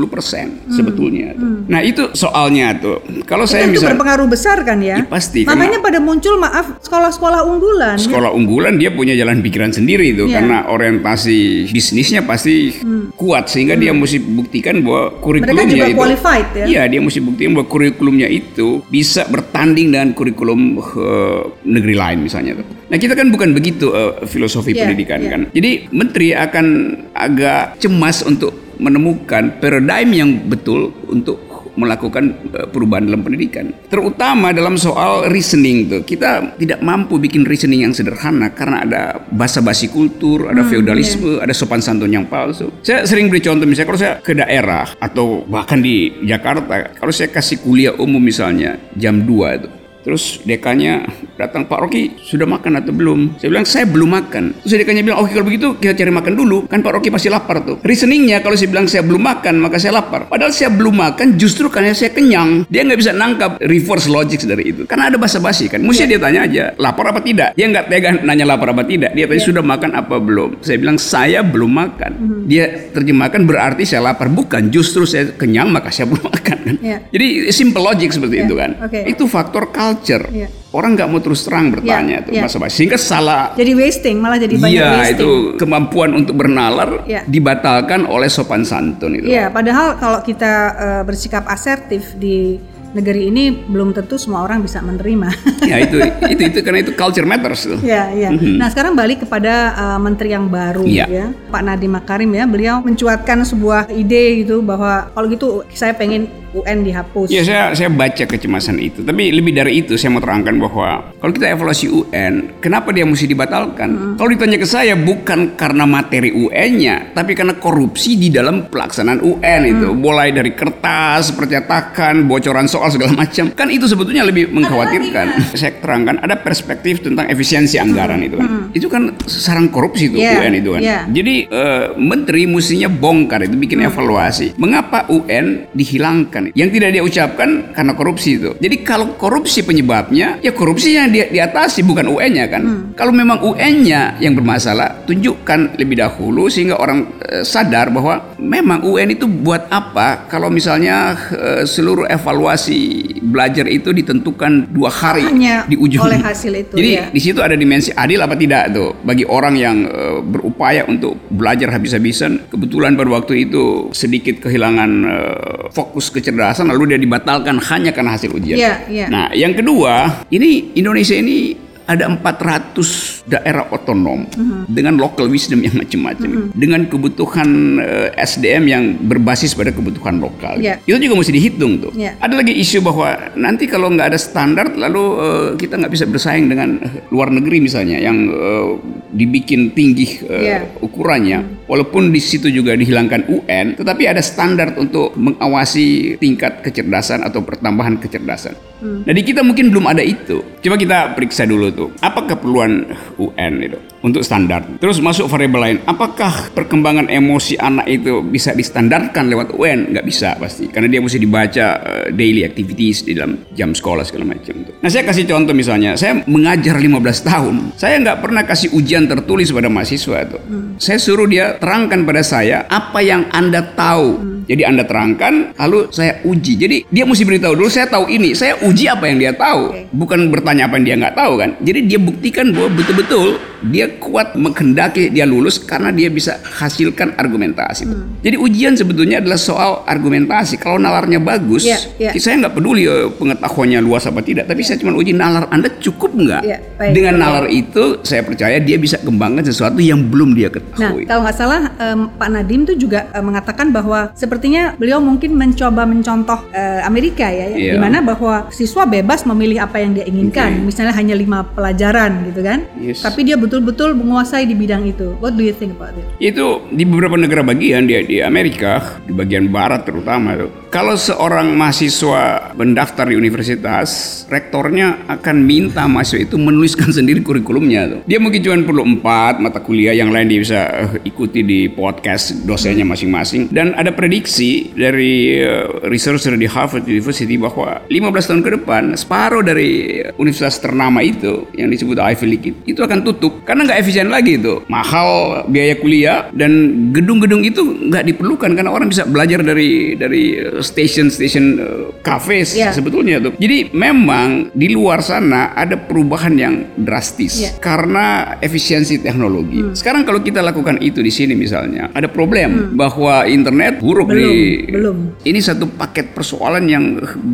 sebetulnya. 0.66 1.36
tuh. 1.36 1.68
Nah, 1.68 1.84
itu 1.84 2.08
soalnya 2.12 2.72
tuh. 2.74 2.98
Kalau 3.22 3.44
saya 3.44 3.68
itu 3.68 3.76
misalnya 3.76 3.94
berpengaruh 3.94 4.26
besar 4.26 4.64
kan 4.64 4.80
ya? 4.80 4.96
Ya, 4.96 5.04
pasti, 5.04 5.44
Makanya 5.44 5.78
pada 5.78 6.00
muncul 6.00 6.40
maaf 6.40 6.80
sekolah-sekolah 6.80 7.44
unggulan. 7.44 8.00
sekolah 8.00 8.32
unggulan 8.32 8.79
dia 8.80 8.90
punya 8.90 9.12
jalan 9.12 9.38
pikiran 9.38 9.68
sendiri 9.68 10.10
itu 10.10 10.24
Iya. 10.24 10.40
karena 10.40 10.56
orientasi 10.66 11.68
bisnisnya 11.68 12.24
pasti 12.24 12.80
kuat 13.14 13.46
sehingga 13.46 13.76
dia 13.76 13.92
mesti 13.92 14.16
buktikan 14.18 14.80
bahwa 14.80 15.12
kurikulumnya 15.20 15.68
Hmm. 15.68 15.74
juga 15.76 15.86
itu 15.86 15.98
qualified 16.00 16.48
ya? 16.56 16.64
Iya, 16.64 16.82
dia 16.88 17.00
mesti 17.00 17.20
buktikan 17.20 17.52
bahwa 17.52 17.66
kurikulumnya 17.68 18.26
itu 18.26 18.80
bisa 18.88 19.28
bertanding 19.28 19.92
dengan 19.92 20.08
kurikulum 20.12 20.60
eh, 20.80 21.40
negeri 21.62 21.94
lain 21.94 22.18
misalnya 22.24 22.56
tuh. 22.56 22.66
Nah, 22.88 22.96
kita 22.96 23.12
kan 23.12 23.28
bukan 23.28 23.52
begitu 23.52 23.92
eh, 23.92 24.24
filosofi 24.24 24.72
Iya, 24.72 24.88
pendidikan 24.88 25.20
iya. 25.20 25.30
kan. 25.30 25.40
Jadi 25.52 25.70
menteri 25.92 26.32
akan 26.32 26.66
agak 27.12 27.76
cemas 27.76 28.24
untuk 28.24 28.56
menemukan 28.80 29.60
paradigm 29.60 30.08
yang 30.10 30.30
betul 30.48 30.88
untuk 31.06 31.49
melakukan 31.80 32.52
eh, 32.52 32.68
perubahan 32.68 33.08
dalam 33.08 33.24
pendidikan. 33.24 33.72
Terutama 33.88 34.52
dalam 34.52 34.76
soal 34.76 35.32
reasoning 35.32 35.88
tuh. 35.88 36.02
Kita 36.04 36.60
tidak 36.60 36.84
mampu 36.84 37.16
bikin 37.16 37.48
reasoning 37.48 37.88
yang 37.88 37.94
sederhana 37.96 38.52
karena 38.52 38.84
ada 38.84 39.02
basa-basi 39.32 39.88
kultur, 39.88 40.52
ada 40.52 40.60
feodalisme, 40.62 41.40
ada 41.40 41.56
sopan 41.56 41.80
santun 41.80 42.12
yang 42.12 42.28
palsu. 42.28 42.68
Saya 42.84 43.08
sering 43.08 43.32
beri 43.32 43.40
contoh 43.40 43.64
misalnya 43.64 43.88
kalau 43.88 44.00
saya 44.00 44.14
ke 44.20 44.32
daerah 44.36 44.86
atau 45.00 45.48
bahkan 45.48 45.80
di 45.80 46.12
Jakarta, 46.28 46.92
kalau 47.00 47.12
saya 47.14 47.32
kasih 47.32 47.64
kuliah 47.64 47.96
umum 47.96 48.20
misalnya 48.20 48.76
jam 48.94 49.24
2 49.24 49.58
itu 49.58 49.70
Terus 50.00 50.40
dekannya 50.48 51.04
datang 51.40 51.64
Pak 51.64 51.78
Rocky 51.80 52.20
sudah 52.20 52.44
makan 52.44 52.78
atau 52.78 52.92
belum? 52.92 53.40
Saya 53.40 53.48
bilang 53.48 53.64
saya 53.64 53.84
belum 53.88 54.10
makan. 54.10 54.44
Terus 54.60 54.72
dekannya 54.76 55.02
bilang 55.02 55.18
oke 55.20 55.30
kalau 55.30 55.46
begitu 55.46 55.66
kita 55.74 55.96
cari 55.96 56.12
makan 56.12 56.32
dulu. 56.34 56.58
Kan 56.68 56.80
Pak 56.80 56.92
Rocky 56.94 57.08
pasti 57.08 57.26
lapar 57.26 57.64
tuh. 57.64 57.80
Reasoningnya 57.80 58.40
kalau 58.40 58.54
saya 58.54 58.68
bilang 58.68 58.84
saya 58.84 59.00
belum 59.00 59.20
makan 59.20 59.54
maka 59.58 59.80
saya 59.80 59.96
lapar. 59.96 60.28
Padahal 60.28 60.52
saya 60.52 60.68
belum 60.68 60.92
makan 60.92 61.34
justru 61.34 61.66
karena 61.66 61.90
saya 61.90 62.12
kenyang. 62.12 62.68
Dia 62.68 62.84
nggak 62.84 62.98
bisa 62.98 63.12
nangkap 63.12 63.56
reverse 63.58 64.06
logic 64.06 64.44
dari 64.44 64.70
itu. 64.70 64.82
Karena 64.84 65.08
ada 65.08 65.16
basa-basi 65.16 65.66
kan. 65.66 65.80
Mesti 65.80 66.04
dia 66.04 66.20
tanya 66.20 66.44
aja 66.44 66.76
lapar 66.76 67.10
apa 67.10 67.24
tidak. 67.24 67.56
Dia 67.56 67.66
nggak 67.66 67.84
tega 67.88 68.08
nanya 68.20 68.44
lapar 68.44 68.70
apa 68.70 68.84
tidak. 68.84 69.16
Dia 69.16 69.24
tanya 69.24 69.42
sudah 69.42 69.62
makan 69.64 69.90
apa 69.96 70.16
belum. 70.20 70.60
Saya 70.60 70.76
bilang 70.76 71.00
saya 71.00 71.40
belum 71.40 71.72
makan. 71.72 72.12
Dia 72.44 72.92
terjemahkan 72.92 73.42
berarti 73.46 73.88
saya 73.88 74.04
lapar. 74.04 74.28
Bukan 74.28 74.68
justru 74.68 75.08
saya 75.08 75.32
kenyang 75.34 75.72
maka 75.72 75.88
saya 75.88 76.06
belum 76.06 76.26
makan 76.34 76.58
kan. 76.60 76.76
Iya. 76.80 76.98
Jadi 77.08 77.26
simple 77.50 77.80
logic 77.80 78.10
seperti 78.12 78.36
Iya, 78.36 78.46
itu 78.46 78.54
kan. 78.56 78.70
oke. 78.78 79.00
Itu 79.06 79.24
faktor 79.26 79.64
culture. 79.70 80.24
Orang 80.70 80.94
nggak 80.94 81.10
mau 81.10 81.18
terus 81.18 81.42
terang 81.42 81.74
bertanya 81.74 82.22
Iya, 82.22 82.26
tuh 82.26 82.32
iya. 82.32 82.42
masa 82.46 82.56
basi 82.56 82.74
sehingga 82.78 82.94
salah. 82.94 83.50
Jadi 83.58 83.74
wasting 83.74 84.22
malah 84.22 84.38
jadi 84.38 84.54
banyak 84.54 84.70
Iya 84.70 84.90
wasting. 84.94 85.18
itu 85.18 85.28
kemampuan 85.58 86.10
untuk 86.14 86.38
bernalar 86.38 87.02
Iya. 87.04 87.26
dibatalkan 87.26 88.06
oleh 88.06 88.30
sopan 88.30 88.62
santun 88.62 89.18
itu. 89.18 89.26
Iya, 89.26 89.50
padahal 89.50 89.98
kalau 89.98 90.22
kita 90.22 90.52
eh, 90.72 91.02
bersikap 91.02 91.42
asertif 91.44 92.14
di 92.14 92.54
negeri 92.90 93.26
ini 93.26 93.50
belum 93.50 93.90
tentu 93.92 94.14
semua 94.14 94.42
orang 94.42 94.62
bisa 94.62 94.78
menerima. 94.78 95.26
Ya 95.64 95.76
itu 95.84 95.96
itu 96.32 96.42
itu 96.48 96.58
karena 96.64 96.80
itu 96.80 96.92
culture 96.96 97.26
matters 97.28 97.68
tuh. 97.68 97.78
Ya, 97.84 98.08
ya. 98.12 98.32
Nah, 98.32 98.68
sekarang 98.72 98.96
balik 98.96 99.24
kepada 99.24 99.74
uh, 99.76 99.98
menteri 100.00 100.32
yang 100.32 100.48
baru 100.48 100.84
Iya. 100.84 101.06
ya. 101.08 101.26
Pak 101.52 101.62
Nadiem 101.62 101.92
Makarim 101.92 102.30
ya, 102.32 102.44
beliau 102.48 102.80
mencuatkan 102.80 103.44
sebuah 103.44 103.92
ide 103.92 104.44
gitu 104.44 104.64
bahwa 104.64 105.10
kalau 105.12 105.26
gitu 105.28 105.62
saya 105.72 105.92
pengen 105.92 106.28
UN 106.50 106.82
dihapus. 106.82 107.30
Ya 107.30 107.46
saya 107.46 107.70
saya 107.78 107.86
baca 107.86 108.26
kecemasan 108.26 108.82
itu. 108.82 109.06
Tapi 109.06 109.30
lebih 109.30 109.54
dari 109.54 109.82
itu 109.86 109.94
saya 109.94 110.10
mau 110.10 110.18
terangkan 110.22 110.58
bahwa 110.58 111.14
kalau 111.22 111.30
kita 111.30 111.46
evaluasi 111.46 111.86
UN, 111.86 112.58
kenapa 112.58 112.90
dia 112.90 113.06
mesti 113.06 113.30
dibatalkan? 113.30 114.18
Kalau 114.18 114.28
ditanya 114.30 114.58
ke 114.58 114.66
saya 114.66 114.98
bukan 114.98 115.54
karena 115.54 115.86
materi 115.86 116.34
UN-nya, 116.34 117.14
tapi 117.14 117.38
karena 117.38 117.54
korupsi 117.54 118.18
di 118.18 118.34
dalam 118.34 118.66
pelaksanaan 118.66 119.22
UN 119.22 119.60
itu. 119.62 119.86
Mulai 119.94 120.34
dari 120.34 120.50
kertas, 120.50 121.30
percetakan, 121.30 122.26
bocoran 122.26 122.66
soal 122.66 122.90
segala 122.90 123.14
macam. 123.14 123.54
Kan 123.54 123.70
itu 123.70 123.86
sebetulnya 123.86 124.26
lebih 124.26 124.50
mengkhawatirkan. 124.50 125.49
Saya 125.54 125.76
terangkan 125.78 126.18
ada 126.20 126.34
perspektif 126.36 127.02
tentang 127.02 127.26
efisiensi 127.26 127.76
anggaran 127.76 128.20
itu 128.22 128.36
kan. 128.36 128.48
Itu 128.74 128.86
kan 128.86 129.14
sarang 129.24 129.70
korupsi 129.70 130.10
itu 130.10 130.18
Iya, 130.18 130.42
UN 130.42 130.54
itu 130.58 130.70
kan. 130.74 130.80
iya. 130.80 130.98
Jadi 131.06 131.34
eh, 131.46 131.84
menteri 131.94 132.46
mestinya 132.46 132.88
bongkar 132.90 133.46
itu 133.46 133.54
bikin 133.54 133.82
evaluasi. 133.82 134.54
Mengapa 134.56 135.06
UN 135.06 135.70
dihilangkan? 135.70 136.50
Yang 136.54 136.68
tidak 136.78 136.88
dia 136.92 137.02
ucapkan 137.02 137.48
karena 137.72 137.92
korupsi 137.94 138.38
itu. 138.40 138.50
Jadi 138.58 138.76
kalau 138.82 139.14
korupsi 139.14 139.62
penyebabnya, 139.62 140.38
ya 140.40 140.50
korupsi 140.50 140.96
yang 140.96 141.10
dia 141.10 141.30
diatasi 141.30 141.82
bukan 141.82 142.10
UN-nya 142.10 142.46
kan. 142.50 142.62
Kalau 142.96 143.14
memang 143.14 143.38
UN-nya 143.42 144.18
yang 144.18 144.34
bermasalah, 144.34 144.89
tunjukkan 145.10 145.74
lebih 145.74 145.98
dahulu 145.98 146.46
sehingga 146.46 146.78
orang 146.78 147.10
eh, 147.26 147.42
sadar 147.42 147.90
bahwa 147.90 148.38
memang 148.38 148.86
UN 148.86 149.10
itu 149.18 149.26
buat 149.26 149.66
apa? 149.66 150.30
Kalau 150.30 150.46
misalnya 150.46 151.18
eh, 151.34 151.62
seluruh 151.66 152.06
evaluasi 152.06 153.02
belajar 153.18 153.66
itu 153.66 153.90
ditentukan 153.90 154.70
dua 154.70 154.86
hari 154.86 155.26
Hanya 155.26 155.66
di 155.66 155.74
ujung. 155.74 156.06
oleh 156.06 156.22
hasil 156.22 156.54
itu, 156.54 156.78
Jadi 156.78 156.90
ya. 156.94 157.04
di 157.10 157.20
situ 157.20 157.42
ada 157.42 157.58
dimensi 157.58 157.90
adil 157.90 158.22
apa 158.22 158.38
tidak 158.38 158.70
tuh 158.70 158.94
bagi 159.02 159.26
orang 159.26 159.58
yang 159.58 159.76
eh, 159.90 160.22
berupaya 160.22 160.86
untuk 160.86 161.18
belajar 161.26 161.74
habis-habisan 161.74 162.46
kebetulan 162.46 162.94
pada 162.94 163.10
waktu 163.10 163.50
itu 163.50 163.90
sedikit 163.90 164.46
kehilangan 164.46 164.90
eh, 165.10 165.60
fokus 165.74 166.14
kecerdasan 166.14 166.70
lalu 166.70 166.94
dia 166.94 167.00
dibatalkan 167.02 167.58
hanya 167.58 167.90
karena 167.90 168.14
hasil 168.14 168.30
ujian. 168.30 168.62
Iya, 168.62 168.74
iya. 168.86 169.06
Nah, 169.10 169.34
yang 169.34 169.58
kedua, 169.58 170.22
ini 170.30 170.70
Indonesia 170.78 171.18
ini 171.18 171.69
ada 171.90 172.06
400 172.06 173.26
daerah 173.26 173.66
otonom 173.74 174.30
Mhm. 174.30 174.70
dengan 174.70 174.94
local 174.94 175.26
wisdom 175.26 175.58
yang 175.58 175.74
macam-macam, 175.74 176.54
dengan 176.54 176.86
kebutuhan 176.86 177.50
eh, 177.82 178.08
SDM 178.14 178.64
yang 178.70 178.84
berbasis 179.02 179.58
pada 179.58 179.74
kebutuhan 179.74 180.22
lokal. 180.22 180.62
Iya. 180.62 180.78
Itu 180.86 181.02
juga 181.02 181.18
mesti 181.18 181.34
dihitung 181.34 181.82
tuh. 181.82 181.92
Iya. 181.98 182.14
Ada 182.22 182.34
lagi 182.38 182.54
isu 182.54 182.78
bahwa 182.78 183.34
nanti 183.34 183.66
kalau 183.66 183.90
nggak 183.90 184.14
ada 184.14 184.18
standar, 184.22 184.70
lalu 184.70 185.02
eh, 185.18 185.48
kita 185.58 185.82
nggak 185.82 185.90
bisa 185.90 186.06
bersaing 186.06 186.46
dengan 186.46 186.78
eh, 186.78 187.02
luar 187.10 187.34
negeri 187.34 187.58
misalnya 187.58 187.98
yang 187.98 188.30
eh, 188.30 188.70
dibikin 189.10 189.74
tinggi 189.74 190.22
eh, 190.26 190.40
Iya. 190.40 190.58
ukurannya, 190.80 191.66
walaupun 191.66 192.14
di 192.14 192.22
situ 192.22 192.46
juga 192.48 192.74
dihilangkan 192.74 193.26
UN, 193.26 193.74
tetapi 193.74 194.06
ada 194.06 194.22
standar 194.22 194.78
untuk 194.78 195.14
mengawasi 195.18 196.16
tingkat 196.16 196.62
kecerdasan 196.62 197.26
atau 197.26 197.42
pertambahan 197.42 197.98
kecerdasan. 197.98 198.54
Nah 198.80 199.12
di 199.12 199.20
kita 199.20 199.44
mungkin 199.44 199.68
belum 199.68 199.90
ada 199.90 200.00
itu. 200.00 200.40
Coba 200.62 200.76
kita 200.78 201.12
periksa 201.12 201.44
dulu 201.44 201.66
tuh, 201.68 201.88
apa 202.00 202.24
keperluan 202.24 202.86
UN 203.18 203.54
itu? 203.60 203.78
Untuk 204.00 204.24
standar. 204.24 204.64
Terus 204.80 204.98
masuk 205.00 205.28
variabel 205.28 205.60
lain, 205.60 205.78
apakah 205.84 206.52
perkembangan 206.56 207.08
emosi 207.08 207.60
anak 207.60 207.86
itu 207.88 208.24
bisa 208.24 208.56
distandarkan 208.56 209.28
lewat 209.28 209.52
UN? 209.56 209.92
Nggak 209.92 210.06
bisa 210.08 210.28
pasti, 210.40 210.68
karena 210.72 210.88
dia 210.88 211.00
mesti 211.00 211.18
dibaca 211.20 211.66
uh, 211.80 212.06
daily 212.12 212.42
activities 212.44 213.04
di 213.04 213.16
dalam 213.16 213.44
jam 213.52 213.76
sekolah 213.76 214.04
segala 214.04 214.36
macam. 214.36 214.56
Nah 214.80 214.88
saya 214.88 215.04
kasih 215.04 215.28
contoh 215.28 215.52
misalnya, 215.52 215.94
saya 216.00 216.24
mengajar 216.24 216.80
15 216.80 217.28
tahun, 217.28 217.54
saya 217.76 218.00
nggak 218.00 218.18
pernah 218.24 218.42
kasih 218.44 218.72
ujian 218.72 219.04
tertulis 219.04 219.52
pada 219.52 219.68
mahasiswa 219.68 220.16
itu. 220.24 220.38
Hmm. 220.40 220.76
Saya 220.80 220.96
suruh 220.96 221.28
dia 221.28 221.60
terangkan 221.60 222.04
pada 222.08 222.24
saya 222.24 222.64
apa 222.72 223.04
yang 223.04 223.28
anda 223.30 223.60
tahu. 223.60 224.08
Hmm. 224.16 224.28
Jadi 224.50 224.66
anda 224.66 224.82
terangkan, 224.82 225.54
lalu 225.54 225.94
saya 225.94 226.18
uji. 226.26 226.58
Jadi 226.58 226.76
dia 226.90 227.06
mesti 227.06 227.22
beritahu 227.22 227.54
dulu, 227.54 227.70
saya 227.70 227.86
tahu 227.86 228.10
ini, 228.10 228.34
saya 228.34 228.58
uji 228.58 228.90
apa 228.90 229.06
yang 229.06 229.22
dia 229.22 229.30
tahu, 229.30 229.70
okay. 229.70 229.86
bukan 229.94 230.26
bertanya 230.26 230.66
apa 230.66 230.74
yang 230.74 230.84
dia 230.90 230.96
nggak 230.98 231.14
tahu 231.14 231.32
kan. 231.38 231.50
Jadi 231.62 231.86
dia 231.86 232.02
buktikan 232.02 232.50
bahwa 232.50 232.74
betul-betul 232.74 233.38
dia 233.68 234.00
kuat 234.00 234.32
menghendaki 234.36 235.12
dia 235.12 235.28
lulus 235.28 235.60
karena 235.60 235.92
dia 235.92 236.08
bisa 236.08 236.40
hasilkan 236.40 237.16
argumentasi. 237.20 237.84
Hmm. 237.84 238.16
Jadi 238.24 238.36
ujian 238.40 238.72
sebetulnya 238.76 239.20
adalah 239.20 239.36
soal 239.36 239.70
argumentasi. 239.84 240.56
Kalau 240.56 240.80
nalarnya 240.80 241.20
bagus, 241.20 241.68
yeah, 241.68 241.80
yeah. 242.00 242.12
saya 242.16 242.40
nggak 242.40 242.56
peduli 242.56 242.88
uh, 242.88 243.12
pengetahuannya 243.16 243.80
luas 243.84 244.08
apa 244.08 244.24
tidak, 244.24 244.48
tapi 244.48 244.64
yeah. 244.64 244.68
saya 244.72 244.76
cuma 244.80 244.96
uji 244.96 245.12
nalar 245.12 245.44
Anda 245.52 245.68
cukup 245.80 246.16
nggak? 246.16 246.42
Yeah, 246.44 246.60
Dengan 246.92 247.20
nalar 247.20 247.46
itu, 247.52 248.00
saya 248.04 248.24
percaya 248.24 248.56
dia 248.60 248.80
bisa 248.80 248.96
kembangkan 249.00 249.44
sesuatu 249.44 249.80
yang 249.80 250.08
belum 250.08 250.32
dia 250.32 250.48
ketahui. 250.48 251.04
Nah, 251.04 251.08
kalau 251.08 251.20
nggak 251.28 251.36
salah 251.36 251.60
um, 251.76 252.00
Pak 252.16 252.28
Nadim 252.32 252.64
itu 252.64 252.74
juga 252.88 253.08
uh, 253.12 253.24
mengatakan 253.24 253.72
bahwa 253.72 254.12
sepertinya 254.16 254.76
beliau 254.76 255.00
mungkin 255.00 255.36
mencoba 255.36 255.84
mencontoh 255.84 256.40
uh, 256.52 256.80
Amerika 256.84 257.28
ya, 257.28 257.52
yeah. 257.52 257.76
di 257.76 257.78
mana 257.80 258.00
bahwa 258.00 258.48
siswa 258.52 258.88
bebas 258.88 259.28
memilih 259.28 259.64
apa 259.64 259.80
yang 259.80 259.92
dia 259.96 260.04
inginkan. 260.08 260.60
Okay. 260.60 260.66
Misalnya 260.66 260.94
hanya 260.96 261.14
lima 261.16 261.44
pelajaran 261.44 262.30
gitu 262.32 262.40
kan, 262.40 262.64
yes. 262.80 263.04
tapi 263.04 263.24
dia 263.26 263.36
betul-betul 263.50 263.98
menguasai 263.98 264.46
di 264.46 264.54
bidang 264.54 264.86
itu. 264.86 265.18
What 265.18 265.34
do 265.34 265.42
you 265.42 265.50
think 265.50 265.74
about 265.74 265.98
it? 265.98 266.06
Itu 266.22 266.70
di 266.70 266.86
beberapa 266.86 267.18
negara 267.18 267.42
bagian 267.42 267.90
di, 267.90 267.98
di 268.06 268.22
Amerika, 268.22 269.02
di 269.02 269.10
bagian 269.10 269.50
barat 269.50 269.82
terutama 269.82 270.38
itu. 270.38 270.46
Kalau 270.70 270.94
seorang 270.94 271.58
mahasiswa 271.58 272.54
mendaftar 272.54 273.10
di 273.10 273.18
universitas, 273.18 274.22
rektornya 274.30 275.02
akan 275.10 275.42
minta 275.42 275.82
mahasiswa 275.90 276.30
itu 276.30 276.38
menuliskan 276.38 276.94
sendiri 277.02 277.26
kurikulumnya 277.26 277.90
tuh. 277.90 278.00
Dia 278.06 278.22
mungkin 278.22 278.38
cuma 278.38 278.62
perlu 278.62 278.86
empat 278.86 279.42
mata 279.42 279.58
kuliah, 279.58 279.98
yang 279.98 280.14
lain 280.14 280.30
dia 280.30 280.38
bisa 280.38 280.60
uh, 280.70 280.94
ikuti 281.02 281.42
di 281.42 281.66
podcast 281.66 282.46
dosennya 282.46 282.86
masing-masing. 282.86 283.50
Dan 283.50 283.74
ada 283.74 283.90
prediksi 283.90 284.70
dari 284.70 285.42
uh, 285.42 285.90
researcher 285.90 286.38
di 286.38 286.46
Harvard 286.46 286.86
University 286.86 287.34
bahwa 287.34 287.82
15 287.90 288.30
tahun 288.30 288.42
ke 288.46 288.50
depan 288.62 288.94
separuh 288.94 289.42
dari 289.42 289.98
universitas 290.22 290.62
ternama 290.62 291.02
itu 291.02 291.50
yang 291.58 291.66
disebut 291.66 291.98
Ivy 291.98 292.26
League 292.30 292.54
itu 292.70 292.78
akan 292.78 293.02
tutup 293.02 293.39
karena 293.44 293.66
nggak 293.66 293.78
efisien 293.80 294.08
lagi 294.12 294.36
itu 294.36 294.62
mahal 294.68 295.42
biaya 295.48 295.74
kuliah 295.80 296.18
dan 296.34 296.52
gedung-gedung 296.92 297.42
itu 297.44 297.62
nggak 297.62 298.04
diperlukan 298.14 298.50
karena 298.54 298.70
orang 298.70 298.88
bisa 298.90 299.06
belajar 299.08 299.40
dari 299.42 299.96
dari 299.96 300.36
station-station 300.60 301.44
uh, 301.58 301.86
cafes 302.04 302.54
yeah. 302.54 302.74
sebetulnya 302.74 303.22
tuh 303.22 303.32
jadi 303.40 303.72
memang 303.72 304.52
di 304.52 304.72
luar 304.72 305.00
sana 305.00 305.56
ada 305.56 305.76
perubahan 305.78 306.34
yang 306.36 306.54
drastis 306.76 307.40
yeah. 307.40 307.52
karena 307.58 308.36
efisiensi 308.44 309.00
teknologi 309.00 309.64
hmm. 309.64 309.74
sekarang 309.76 310.04
kalau 310.04 310.20
kita 310.20 310.44
lakukan 310.44 310.78
itu 310.82 311.00
di 311.00 311.12
sini 311.12 311.32
misalnya 311.34 311.90
ada 311.96 312.06
problem 312.10 312.72
hmm. 312.72 312.78
bahwa 312.78 313.24
internet 313.24 313.80
buruk 313.80 314.10
belum, 314.10 314.20
di 314.20 314.38
belum. 314.70 314.96
ini 315.24 315.40
satu 315.40 315.66
paket 315.70 316.12
persoalan 316.12 316.64
yang 316.68 316.84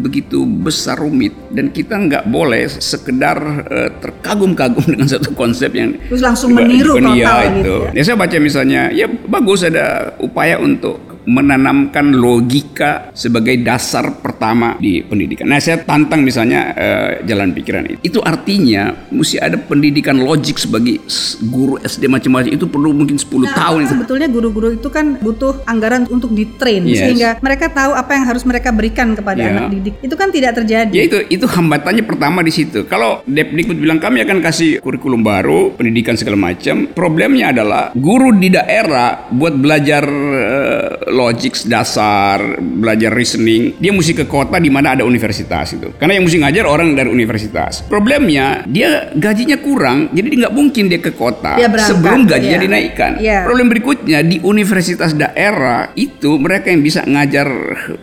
begitu 0.04 0.44
besar 0.46 1.00
rumit 1.00 1.34
dan 1.52 1.72
kita 1.72 1.96
nggak 1.96 2.24
boleh 2.28 2.68
sekedar 2.68 3.38
uh, 3.66 3.90
terkagum-kagum 3.98 4.84
dengan 4.96 5.08
satu 5.08 5.32
konsep 5.32 5.72
yang 5.74 5.95
terus 6.06 6.22
langsung 6.22 6.52
meniru 6.52 7.00
total 7.00 7.16
ya, 7.16 7.48
gitu. 7.56 7.74
Ya. 7.88 7.90
ya 7.96 8.02
saya 8.04 8.16
baca 8.20 8.36
misalnya, 8.36 8.82
ya 8.92 9.06
bagus 9.08 9.64
ada 9.64 10.12
upaya 10.20 10.60
untuk 10.60 11.15
menanamkan 11.26 12.14
logika 12.14 13.10
sebagai 13.12 13.58
dasar 13.60 14.22
pertama 14.22 14.78
di 14.78 15.02
pendidikan. 15.02 15.50
Nah, 15.50 15.58
saya 15.58 15.82
tantang 15.82 16.22
misalnya 16.22 16.72
uh, 16.72 17.10
jalan 17.26 17.50
pikiran 17.50 17.84
itu. 17.90 17.98
Itu 18.14 18.18
artinya 18.22 18.94
mesti 19.10 19.42
ada 19.42 19.58
pendidikan 19.58 20.22
logik 20.22 20.56
sebagai 20.56 21.02
guru 21.50 21.82
SD 21.82 22.06
macam-macam 22.06 22.50
itu 22.54 22.66
perlu 22.70 22.94
mungkin 22.94 23.18
10 23.18 23.42
nah, 23.42 23.54
tahun. 23.58 23.80
Sebetulnya 23.90 24.30
guru-guru 24.30 24.78
itu 24.78 24.88
kan 24.88 25.18
butuh 25.18 25.66
anggaran 25.66 26.06
untuk 26.06 26.30
ditrain 26.30 26.86
yes. 26.86 27.02
sehingga 27.02 27.28
mereka 27.42 27.74
tahu 27.74 27.92
apa 27.92 28.14
yang 28.14 28.24
harus 28.30 28.46
mereka 28.46 28.70
berikan 28.70 29.18
kepada 29.18 29.42
yeah. 29.42 29.52
anak 29.52 29.64
didik. 29.74 29.94
Itu 30.06 30.14
kan 30.14 30.30
tidak 30.30 30.54
terjadi. 30.62 30.94
Ya 30.94 31.04
itu 31.10 31.18
itu 31.26 31.46
hambatannya 31.50 32.06
pertama 32.06 32.46
di 32.46 32.54
situ. 32.54 32.86
Kalau 32.86 33.26
Depdikbud 33.26 33.82
bilang 33.82 33.98
kami 33.98 34.22
akan 34.22 34.38
kasih 34.38 34.78
kurikulum 34.78 35.26
baru, 35.26 35.74
pendidikan 35.74 36.14
segala 36.14 36.38
macam, 36.38 36.86
problemnya 36.94 37.50
adalah 37.50 37.90
guru 37.98 38.30
di 38.38 38.54
daerah 38.54 39.26
buat 39.34 39.58
belajar 39.58 40.04
uh, 40.06 41.15
logik 41.16 41.56
dasar, 41.64 42.60
belajar 42.60 43.08
reasoning, 43.08 43.80
dia 43.80 43.90
mesti 43.90 44.12
ke 44.12 44.28
kota 44.28 44.60
di 44.60 44.68
mana 44.68 44.92
ada 44.92 45.02
universitas 45.08 45.72
itu. 45.72 45.96
Karena 45.96 46.20
yang 46.20 46.28
mesti 46.28 46.38
ngajar 46.44 46.64
orang 46.68 46.92
dari 46.92 47.08
universitas. 47.08 47.80
Problemnya 47.88 48.68
dia 48.68 49.08
gajinya 49.16 49.56
kurang, 49.56 50.12
jadi 50.12 50.26
dia 50.28 50.38
nggak 50.46 50.54
mungkin 50.54 50.84
dia 50.92 51.00
ke 51.00 51.16
kota 51.16 51.56
dia 51.56 51.72
sebelum 51.72 52.28
gajinya 52.28 52.58
ya. 52.60 52.64
dinaikkan. 52.68 53.12
Ya. 53.16 53.40
Problem 53.48 53.72
berikutnya 53.72 54.20
di 54.20 54.36
universitas 54.44 55.16
daerah 55.16 55.90
itu 55.96 56.36
mereka 56.36 56.68
yang 56.68 56.84
bisa 56.84 57.00
ngajar 57.08 57.48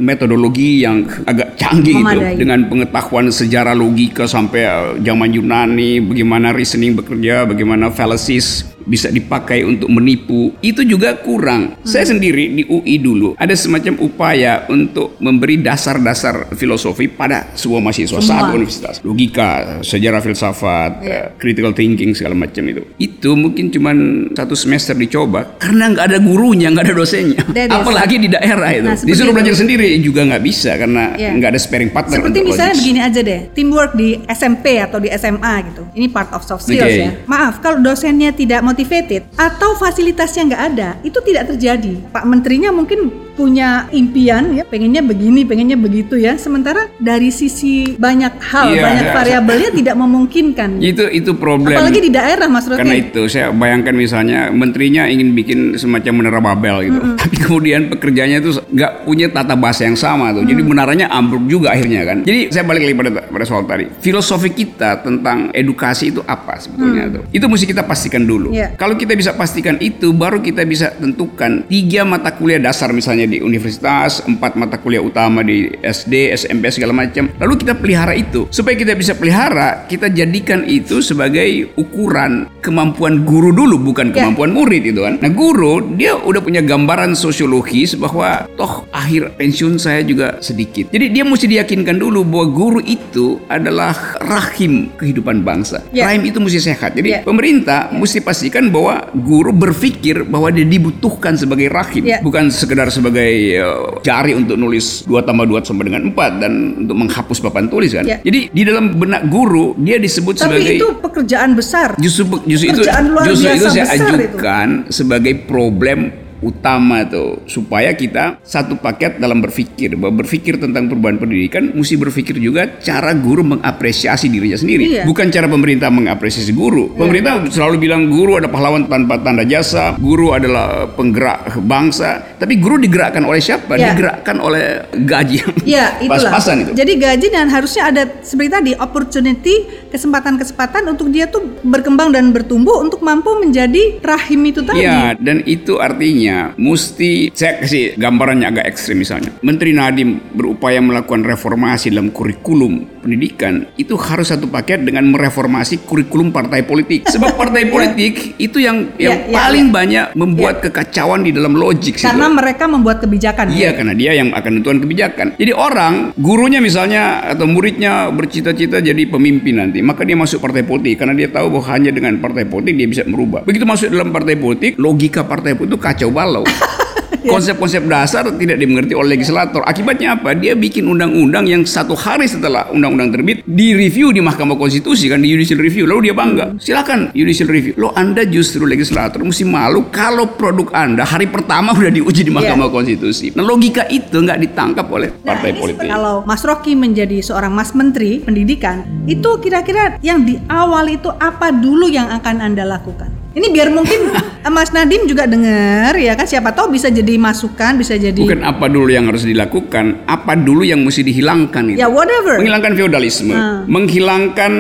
metodologi 0.02 0.82
yang 0.82 1.06
agak 1.30 1.56
canggih 1.60 2.02
itu 2.02 2.20
dengan 2.42 2.66
pengetahuan 2.66 3.30
sejarah 3.30 3.78
logika 3.78 4.26
sampai 4.26 4.98
zaman 5.04 5.30
Yunani, 5.30 6.02
bagaimana 6.02 6.56
reasoning 6.56 6.98
bekerja, 6.98 7.46
bagaimana 7.46 7.94
fallacies 7.94 8.73
bisa 8.84 9.10
dipakai 9.10 9.64
untuk 9.64 9.90
menipu 9.90 10.54
itu 10.60 10.84
juga 10.84 11.18
kurang. 11.20 11.76
Hmm. 11.80 11.88
Saya 11.88 12.10
sendiri 12.10 12.52
di 12.54 12.64
UI 12.68 13.00
dulu 13.00 13.36
ada 13.40 13.54
semacam 13.56 14.00
upaya 14.00 14.68
untuk 14.70 15.18
memberi 15.20 15.60
dasar-dasar 15.60 16.54
filosofi 16.56 17.08
pada 17.08 17.52
semua 17.56 17.80
mahasiswa 17.80 18.20
Semua. 18.20 18.30
saat 18.30 18.44
universitas. 18.56 18.96
Logika, 19.04 19.82
sejarah 19.84 20.22
filsafat, 20.24 20.92
yeah. 21.04 21.28
uh, 21.32 21.40
critical 21.40 21.72
thinking 21.76 22.16
segala 22.16 22.36
macam 22.36 22.64
itu. 22.68 22.84
Itu 23.00 23.36
mungkin 23.36 23.72
cuma 23.72 23.92
satu 24.34 24.56
semester 24.56 24.96
dicoba 24.98 25.58
karena 25.60 25.92
nggak 25.94 26.06
ada 26.14 26.18
gurunya, 26.20 26.68
nggak 26.72 26.86
ada 26.92 26.96
dosennya. 26.96 27.42
Apalagi 27.70 28.16
di 28.20 28.30
daerah 28.32 28.70
itu. 28.72 28.88
Nah, 28.88 28.98
Disuruh 29.00 29.32
itu. 29.32 29.38
belajar 29.40 29.56
sendiri 29.60 29.88
juga 30.04 30.28
nggak 30.28 30.44
bisa 30.44 30.76
karena 30.76 31.16
yeah. 31.16 31.34
nggak 31.36 31.56
ada 31.56 31.60
sparing 31.60 31.92
partner. 31.92 32.20
Seperti 32.20 32.40
misalnya 32.44 32.76
begini 32.76 33.00
aja 33.00 33.20
deh, 33.24 33.42
teamwork 33.56 33.92
di 33.96 34.20
SMP 34.28 34.80
atau 34.80 34.98
di 35.00 35.10
SMA 35.14 35.54
gitu. 35.72 35.84
Ini 35.94 36.08
part 36.12 36.30
of 36.36 36.42
soft 36.44 36.68
skills 36.68 36.84
okay. 36.84 37.08
ya. 37.08 37.12
Maaf 37.30 37.64
kalau 37.64 37.80
dosennya 37.80 38.34
tidak 38.36 38.66
motivated 38.74 39.30
atau 39.38 39.78
fasilitasnya 39.78 40.50
nggak 40.50 40.64
ada, 40.74 40.90
itu 41.06 41.22
tidak 41.22 41.54
terjadi. 41.54 41.94
Pak 42.10 42.26
Menterinya 42.26 42.74
mungkin 42.74 43.14
punya 43.34 43.90
impian 43.90 44.54
ya 44.54 44.64
pengennya 44.64 45.02
begini 45.02 45.44
pengennya 45.44 45.78
begitu 45.78 46.16
ya. 46.18 46.38
Sementara 46.38 46.90
dari 47.02 47.30
sisi 47.34 47.98
banyak 47.98 48.34
hal 48.40 48.68
iya, 48.74 48.82
banyak 48.82 49.06
ya, 49.10 49.14
variabelnya 49.14 49.70
tidak 49.74 49.96
memungkinkan. 49.98 50.70
Itu 50.80 51.10
itu 51.10 51.34
problem. 51.38 51.78
Apalagi 51.78 52.00
di 52.00 52.12
daerah 52.14 52.48
mas 52.48 52.66
Rofi 52.70 52.80
karena 52.80 52.96
itu 52.98 53.22
saya 53.28 53.50
bayangkan 53.52 53.94
misalnya 53.98 54.40
menterinya 54.54 55.10
ingin 55.10 55.34
bikin 55.34 55.60
semacam 55.76 56.14
menara 56.24 56.40
Babel 56.40 56.76
gitu. 56.88 57.00
Mm 57.00 57.06
-hmm. 57.14 57.18
tapi 57.20 57.36
kemudian 57.40 57.82
pekerjaannya 57.92 58.38
itu 58.40 58.52
nggak 58.74 58.92
punya 59.06 59.28
tata 59.30 59.56
bahasa 59.58 59.86
yang 59.86 59.98
sama 59.98 60.32
tuh. 60.32 60.46
Mm. 60.46 60.50
jadi 60.54 60.62
menaranya 60.62 61.06
ambruk 61.10 61.46
juga 61.50 61.74
akhirnya 61.74 62.06
kan. 62.06 62.18
Jadi 62.24 62.54
saya 62.54 62.64
balik 62.64 62.86
lagi 62.88 62.96
pada 62.96 63.12
pada 63.28 63.46
soal 63.46 63.64
tadi. 63.66 63.86
Filosofi 64.00 64.50
kita 64.54 65.02
tentang 65.02 65.50
edukasi 65.52 66.14
itu 66.14 66.22
apa 66.24 66.62
sebetulnya 66.62 67.10
mm. 67.10 67.14
tuh? 67.14 67.24
Itu 67.34 67.46
mesti 67.50 67.66
kita 67.66 67.84
pastikan 67.84 68.24
dulu. 68.24 68.54
Yeah. 68.54 68.76
kalau 68.78 68.94
kita 69.00 69.18
bisa 69.18 69.34
pastikan 69.34 69.82
itu 69.82 70.14
baru 70.14 70.40
kita 70.44 70.62
bisa 70.68 70.94
tentukan 70.94 71.66
tiga 71.66 72.06
mata 72.06 72.30
kuliah 72.36 72.62
dasar 72.62 72.94
misalnya 72.94 73.23
misalnya 73.24 73.40
di 73.40 73.40
universitas, 73.40 74.20
empat 74.28 74.60
mata 74.60 74.76
kuliah 74.76 75.00
utama 75.00 75.40
di 75.42 75.72
SD, 75.80 76.36
SMP 76.36 76.68
segala 76.76 76.92
macam. 76.92 77.32
Lalu 77.40 77.54
kita 77.64 77.74
pelihara 77.80 78.14
itu. 78.14 78.52
Supaya 78.52 78.76
kita 78.76 78.94
bisa 79.00 79.16
pelihara, 79.16 79.88
kita 79.88 80.12
jadikan 80.12 80.68
itu 80.68 81.00
sebagai 81.00 81.72
ukuran 81.80 82.52
kemampuan 82.60 83.24
guru 83.24 83.56
dulu 83.56 83.80
bukan 83.80 84.12
ya. 84.12 84.28
kemampuan 84.28 84.52
murid 84.52 84.84
itu 84.84 85.00
kan. 85.00 85.24
Nah, 85.24 85.32
guru 85.32 85.96
dia 85.96 86.20
udah 86.20 86.44
punya 86.44 86.60
gambaran 86.60 87.16
sosiologis 87.16 87.96
bahwa 87.96 88.44
toh 88.60 88.84
akhir 88.92 89.40
pensiun 89.40 89.80
saya 89.80 90.04
juga 90.04 90.44
sedikit. 90.44 90.92
Jadi 90.92 91.16
dia 91.16 91.24
mesti 91.24 91.48
diyakinkan 91.48 91.96
dulu 91.96 92.28
bahwa 92.28 92.46
guru 92.52 92.80
itu 92.84 93.40
adalah 93.48 93.96
rahim 94.20 94.92
kehidupan 95.00 95.48
bangsa. 95.48 95.80
Yeah. 95.96 96.12
Rahim 96.12 96.28
itu 96.28 96.44
mesti 96.44 96.60
sehat. 96.60 96.96
Jadi 97.00 97.20
yeah. 97.20 97.24
pemerintah 97.24 97.88
yeah. 97.92 98.00
mesti 98.00 98.20
pastikan 98.20 98.68
bahwa 98.68 99.08
guru 99.16 99.56
berpikir 99.56 100.28
bahwa 100.28 100.52
dia 100.52 100.68
dibutuhkan 100.68 101.36
sebagai 101.40 101.72
rahim, 101.72 102.04
yeah. 102.04 102.20
bukan 102.24 102.50
sekedar 102.50 102.90
sebagai 102.90 103.13
sebagai 103.14 103.62
uh, 103.62 104.02
jari 104.02 104.34
untuk 104.34 104.58
nulis 104.58 105.06
2 105.06 105.22
tambah 105.22 105.46
2 105.46 105.62
sama 105.62 105.86
dengan 105.86 106.10
4 106.10 106.42
dan 106.42 106.52
untuk 106.82 106.98
menghapus 106.98 107.38
papan 107.46 107.70
tulis 107.70 107.94
kan. 107.94 108.10
Ya. 108.10 108.18
Jadi 108.26 108.50
di 108.50 108.62
dalam 108.66 108.98
benak 108.98 109.30
guru 109.30 109.78
dia 109.78 110.02
disebut 110.02 110.42
Tapi 110.42 110.58
sebagai 110.58 110.74
itu 110.82 110.88
pekerjaan 110.98 111.54
besar. 111.54 111.94
Justru 112.02 112.42
justru 112.50 112.74
itu 112.74 112.82
justru 113.30 113.50
itu 113.54 113.68
saya 113.70 113.86
ajukan 113.94 114.90
itu. 114.90 114.90
sebagai 114.90 115.34
problem 115.46 116.23
utama 116.44 117.02
tuh 117.04 117.42
supaya 117.46 117.92
kita 117.92 118.38
satu 118.42 118.76
paket 118.76 119.18
dalam 119.18 119.40
berpikir 119.40 119.96
bahwa 119.96 120.20
berpikir 120.20 120.60
tentang 120.60 120.86
perubahan 120.86 121.16
pendidikan 121.16 121.72
mesti 121.72 121.96
berpikir 121.96 122.36
juga 122.38 122.68
cara 122.78 123.16
guru 123.16 123.48
mengapresiasi 123.48 124.28
dirinya 124.28 124.56
sendiri 124.56 124.84
Iya. 124.84 125.04
bukan 125.04 125.30
cara 125.30 125.48
pemerintah 125.48 125.88
mengapresiasi 125.88 126.52
guru 126.52 126.92
pemerintah 126.92 127.48
selalu 127.48 127.76
bilang 127.80 128.06
guru 128.06 128.36
ada 128.36 128.46
pahlawan 128.46 128.86
tanpa 128.86 129.16
tanda 129.18 129.42
jasa 129.44 129.96
guru 129.96 130.32
adalah 130.32 130.86
penggerak 130.90 131.56
bangsa 131.60 132.36
tapi 132.36 132.58
guru 132.58 132.76
digerakkan 132.76 133.24
oleh 133.24 133.40
siapa 133.40 133.74
Iya. 133.74 133.88
digerakkan 133.90 134.38
oleh 134.38 134.66
gaji 135.00 135.36
yang 135.40 135.52
Ya, 135.64 135.86
itulah. 136.04 136.28
pas-pasan 136.28 136.56
itu 136.62 136.72
Jadi 136.74 136.94
gaji 136.98 137.28
dan 137.30 137.48
harusnya 137.48 137.88
ada 137.88 138.04
seperti 138.20 138.50
tadi 138.50 138.72
opportunity, 138.76 139.56
kesempatan-kesempatan 139.88 140.84
untuk 140.86 141.08
dia 141.08 141.26
tuh 141.26 141.40
berkembang 141.62 142.12
dan 142.12 142.30
bertumbuh 142.30 142.82
untuk 142.82 143.00
mampu 143.00 143.32
menjadi 143.38 144.02
rahim 144.02 144.42
itu 144.44 144.60
tadi. 144.60 144.84
Iya, 144.84 145.16
dan 145.16 145.40
itu 145.46 145.78
artinya 145.78 146.33
mesti 146.60 147.32
saya 147.34 147.64
kasih 147.64 147.98
gambarannya 147.98 148.48
agak 148.52 148.66
ekstrim 148.70 149.02
misalnya. 149.02 149.32
Menteri 149.40 149.72
Nadiem 149.74 150.20
berupaya 150.36 150.84
melakukan 150.84 151.24
reformasi 151.24 151.90
dalam 151.90 152.12
kurikulum 152.12 153.04
pendidikan 153.04 153.68
itu 153.80 153.96
harus 154.00 154.32
satu 154.32 154.48
paket 154.48 154.84
dengan 154.84 155.08
mereformasi 155.12 155.88
kurikulum 155.88 156.36
partai 156.36 156.68
politik. 156.68 157.08
Sebab 157.08 157.36
partai 157.42 157.68
politik 157.72 158.38
itu 158.38 158.60
yang 158.60 158.94
yang 159.00 159.14
Iya, 159.14 159.30
iya, 159.30 159.36
paling 159.36 159.66
iya. 159.70 159.74
banyak 159.74 160.06
membuat 160.18 160.56
kekacauan 160.64 161.22
di 161.24 161.32
dalam 161.32 161.54
logik 161.56 161.96
situ. 161.98 162.10
Karena 162.10 162.28
mereka 162.30 162.64
membuat 162.66 162.98
kebijakan. 163.04 163.54
Iya 163.54 163.76
karena 163.78 163.94
dia 163.94 164.12
yang 164.18 164.34
akan 164.34 164.50
menentukan 164.60 164.80
kebijakan. 164.84 165.28
Jadi 165.38 165.52
orang 165.54 165.94
gurunya 166.18 166.60
misalnya 166.60 167.24
atau 167.34 167.46
muridnya 167.46 168.10
bercita-cita 168.10 168.82
jadi 168.82 169.04
pemimpin 169.08 169.62
nanti, 169.62 169.80
maka 169.86 170.04
dia 170.04 170.18
masuk 170.18 170.42
partai 170.42 170.66
politik 170.66 171.00
karena 171.02 171.14
dia 171.14 171.30
tahu 171.30 171.54
bahwa 171.54 171.66
hanya 171.74 171.92
dengan 171.94 172.18
partai 172.20 172.46
politik 172.48 172.74
dia 172.80 172.88
bisa 172.90 173.04
merubah. 173.06 173.46
Begitu 173.46 173.66
masuk 173.68 173.88
dalam 173.94 174.10
partai 174.10 174.36
politik, 174.36 174.76
logika 174.80 175.24
partai 175.24 175.54
politik 175.56 175.72
itu 175.74 175.80
kacau 175.80 176.10
balau. 176.24 176.48
Konsep-konsep 177.24 177.88
dasar 177.88 178.28
tidak 178.36 178.60
dimengerti 178.60 178.92
oleh 178.92 179.16
legislator. 179.16 179.64
Akibatnya 179.64 180.20
apa? 180.20 180.36
Dia 180.36 180.60
bikin 180.60 180.84
undang-undang 180.92 181.48
yang 181.48 181.64
satu 181.64 181.96
hari 181.96 182.28
setelah 182.28 182.68
undang-undang 182.68 183.16
terbit 183.16 183.48
direview 183.48 184.12
di 184.12 184.20
Mahkamah 184.20 184.60
Konstitusi 184.60 185.08
kan 185.08 185.24
di 185.24 185.32
judicial 185.32 185.64
review. 185.64 185.88
Lalu 185.88 186.12
dia 186.12 186.16
bangga. 186.20 186.60
Silakan 186.60 187.16
judicial 187.16 187.48
review. 187.48 187.80
Lo 187.80 187.96
Anda 187.96 188.28
justru 188.28 188.68
legislator 188.68 189.24
mesti 189.24 189.48
malu 189.48 189.88
kalau 189.88 190.36
produk 190.36 190.68
Anda 190.76 191.08
hari 191.08 191.32
pertama 191.32 191.72
udah 191.80 191.92
diuji 191.96 192.28
di 192.28 192.32
Mahkamah 192.34 192.68
Konstitusi. 192.68 193.32
Nah 193.40 193.46
logika 193.48 193.88
itu 193.88 194.20
nggak 194.20 194.44
ditangkap 194.44 194.88
oleh 194.92 195.16
Nah, 195.24 195.40
partai 195.40 195.56
politik. 195.56 195.88
Kalau 195.88 196.28
Mas 196.28 196.44
Rocky 196.44 196.76
menjadi 196.76 197.24
seorang 197.24 197.56
Mas 197.56 197.72
Menteri 197.72 198.20
Pendidikan, 198.20 198.84
itu 199.08 199.40
kira-kira 199.40 199.96
yang 200.04 200.28
di 200.28 200.36
awal 200.52 200.92
itu 200.92 201.08
apa 201.08 201.56
dulu 201.56 201.88
yang 201.88 202.12
akan 202.12 202.44
Anda 202.44 202.68
lakukan? 202.68 203.23
Ini 203.34 203.50
biar 203.50 203.70
mungkin 203.70 204.14
eh, 204.46 204.52
Mas 204.52 204.70
Nadim 204.70 205.04
juga 205.04 205.26
dengar 205.26 205.98
ya 205.98 206.14
kan 206.14 206.24
siapa 206.24 206.54
tahu 206.54 206.70
bisa 206.70 206.88
jadi 206.88 207.18
masukan, 207.18 207.76
bisa 207.76 207.98
jadi 207.98 208.14
Bukan 208.14 208.42
apa 208.42 208.70
dulu 208.70 208.88
yang 208.88 209.10
harus 209.10 209.26
dilakukan, 209.26 210.06
apa 210.06 210.38
dulu 210.38 210.62
yang 210.62 210.80
mesti 210.80 211.02
dihilangkan 211.02 211.74
itu. 211.74 211.82
ya 211.82 211.90
whatever. 211.90 212.38
Menghilangkan 212.38 212.74
feodalisme, 212.74 213.34
Ah. 213.34 213.66
menghilangkan 213.66 214.54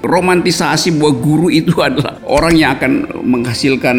romantisasi 0.00 0.94
bahwa 0.94 1.12
guru 1.14 1.48
itu 1.48 1.74
adalah 1.82 2.22
orang 2.22 2.54
yang 2.54 2.70
akan 2.74 2.92
menghasilkan 3.24 3.96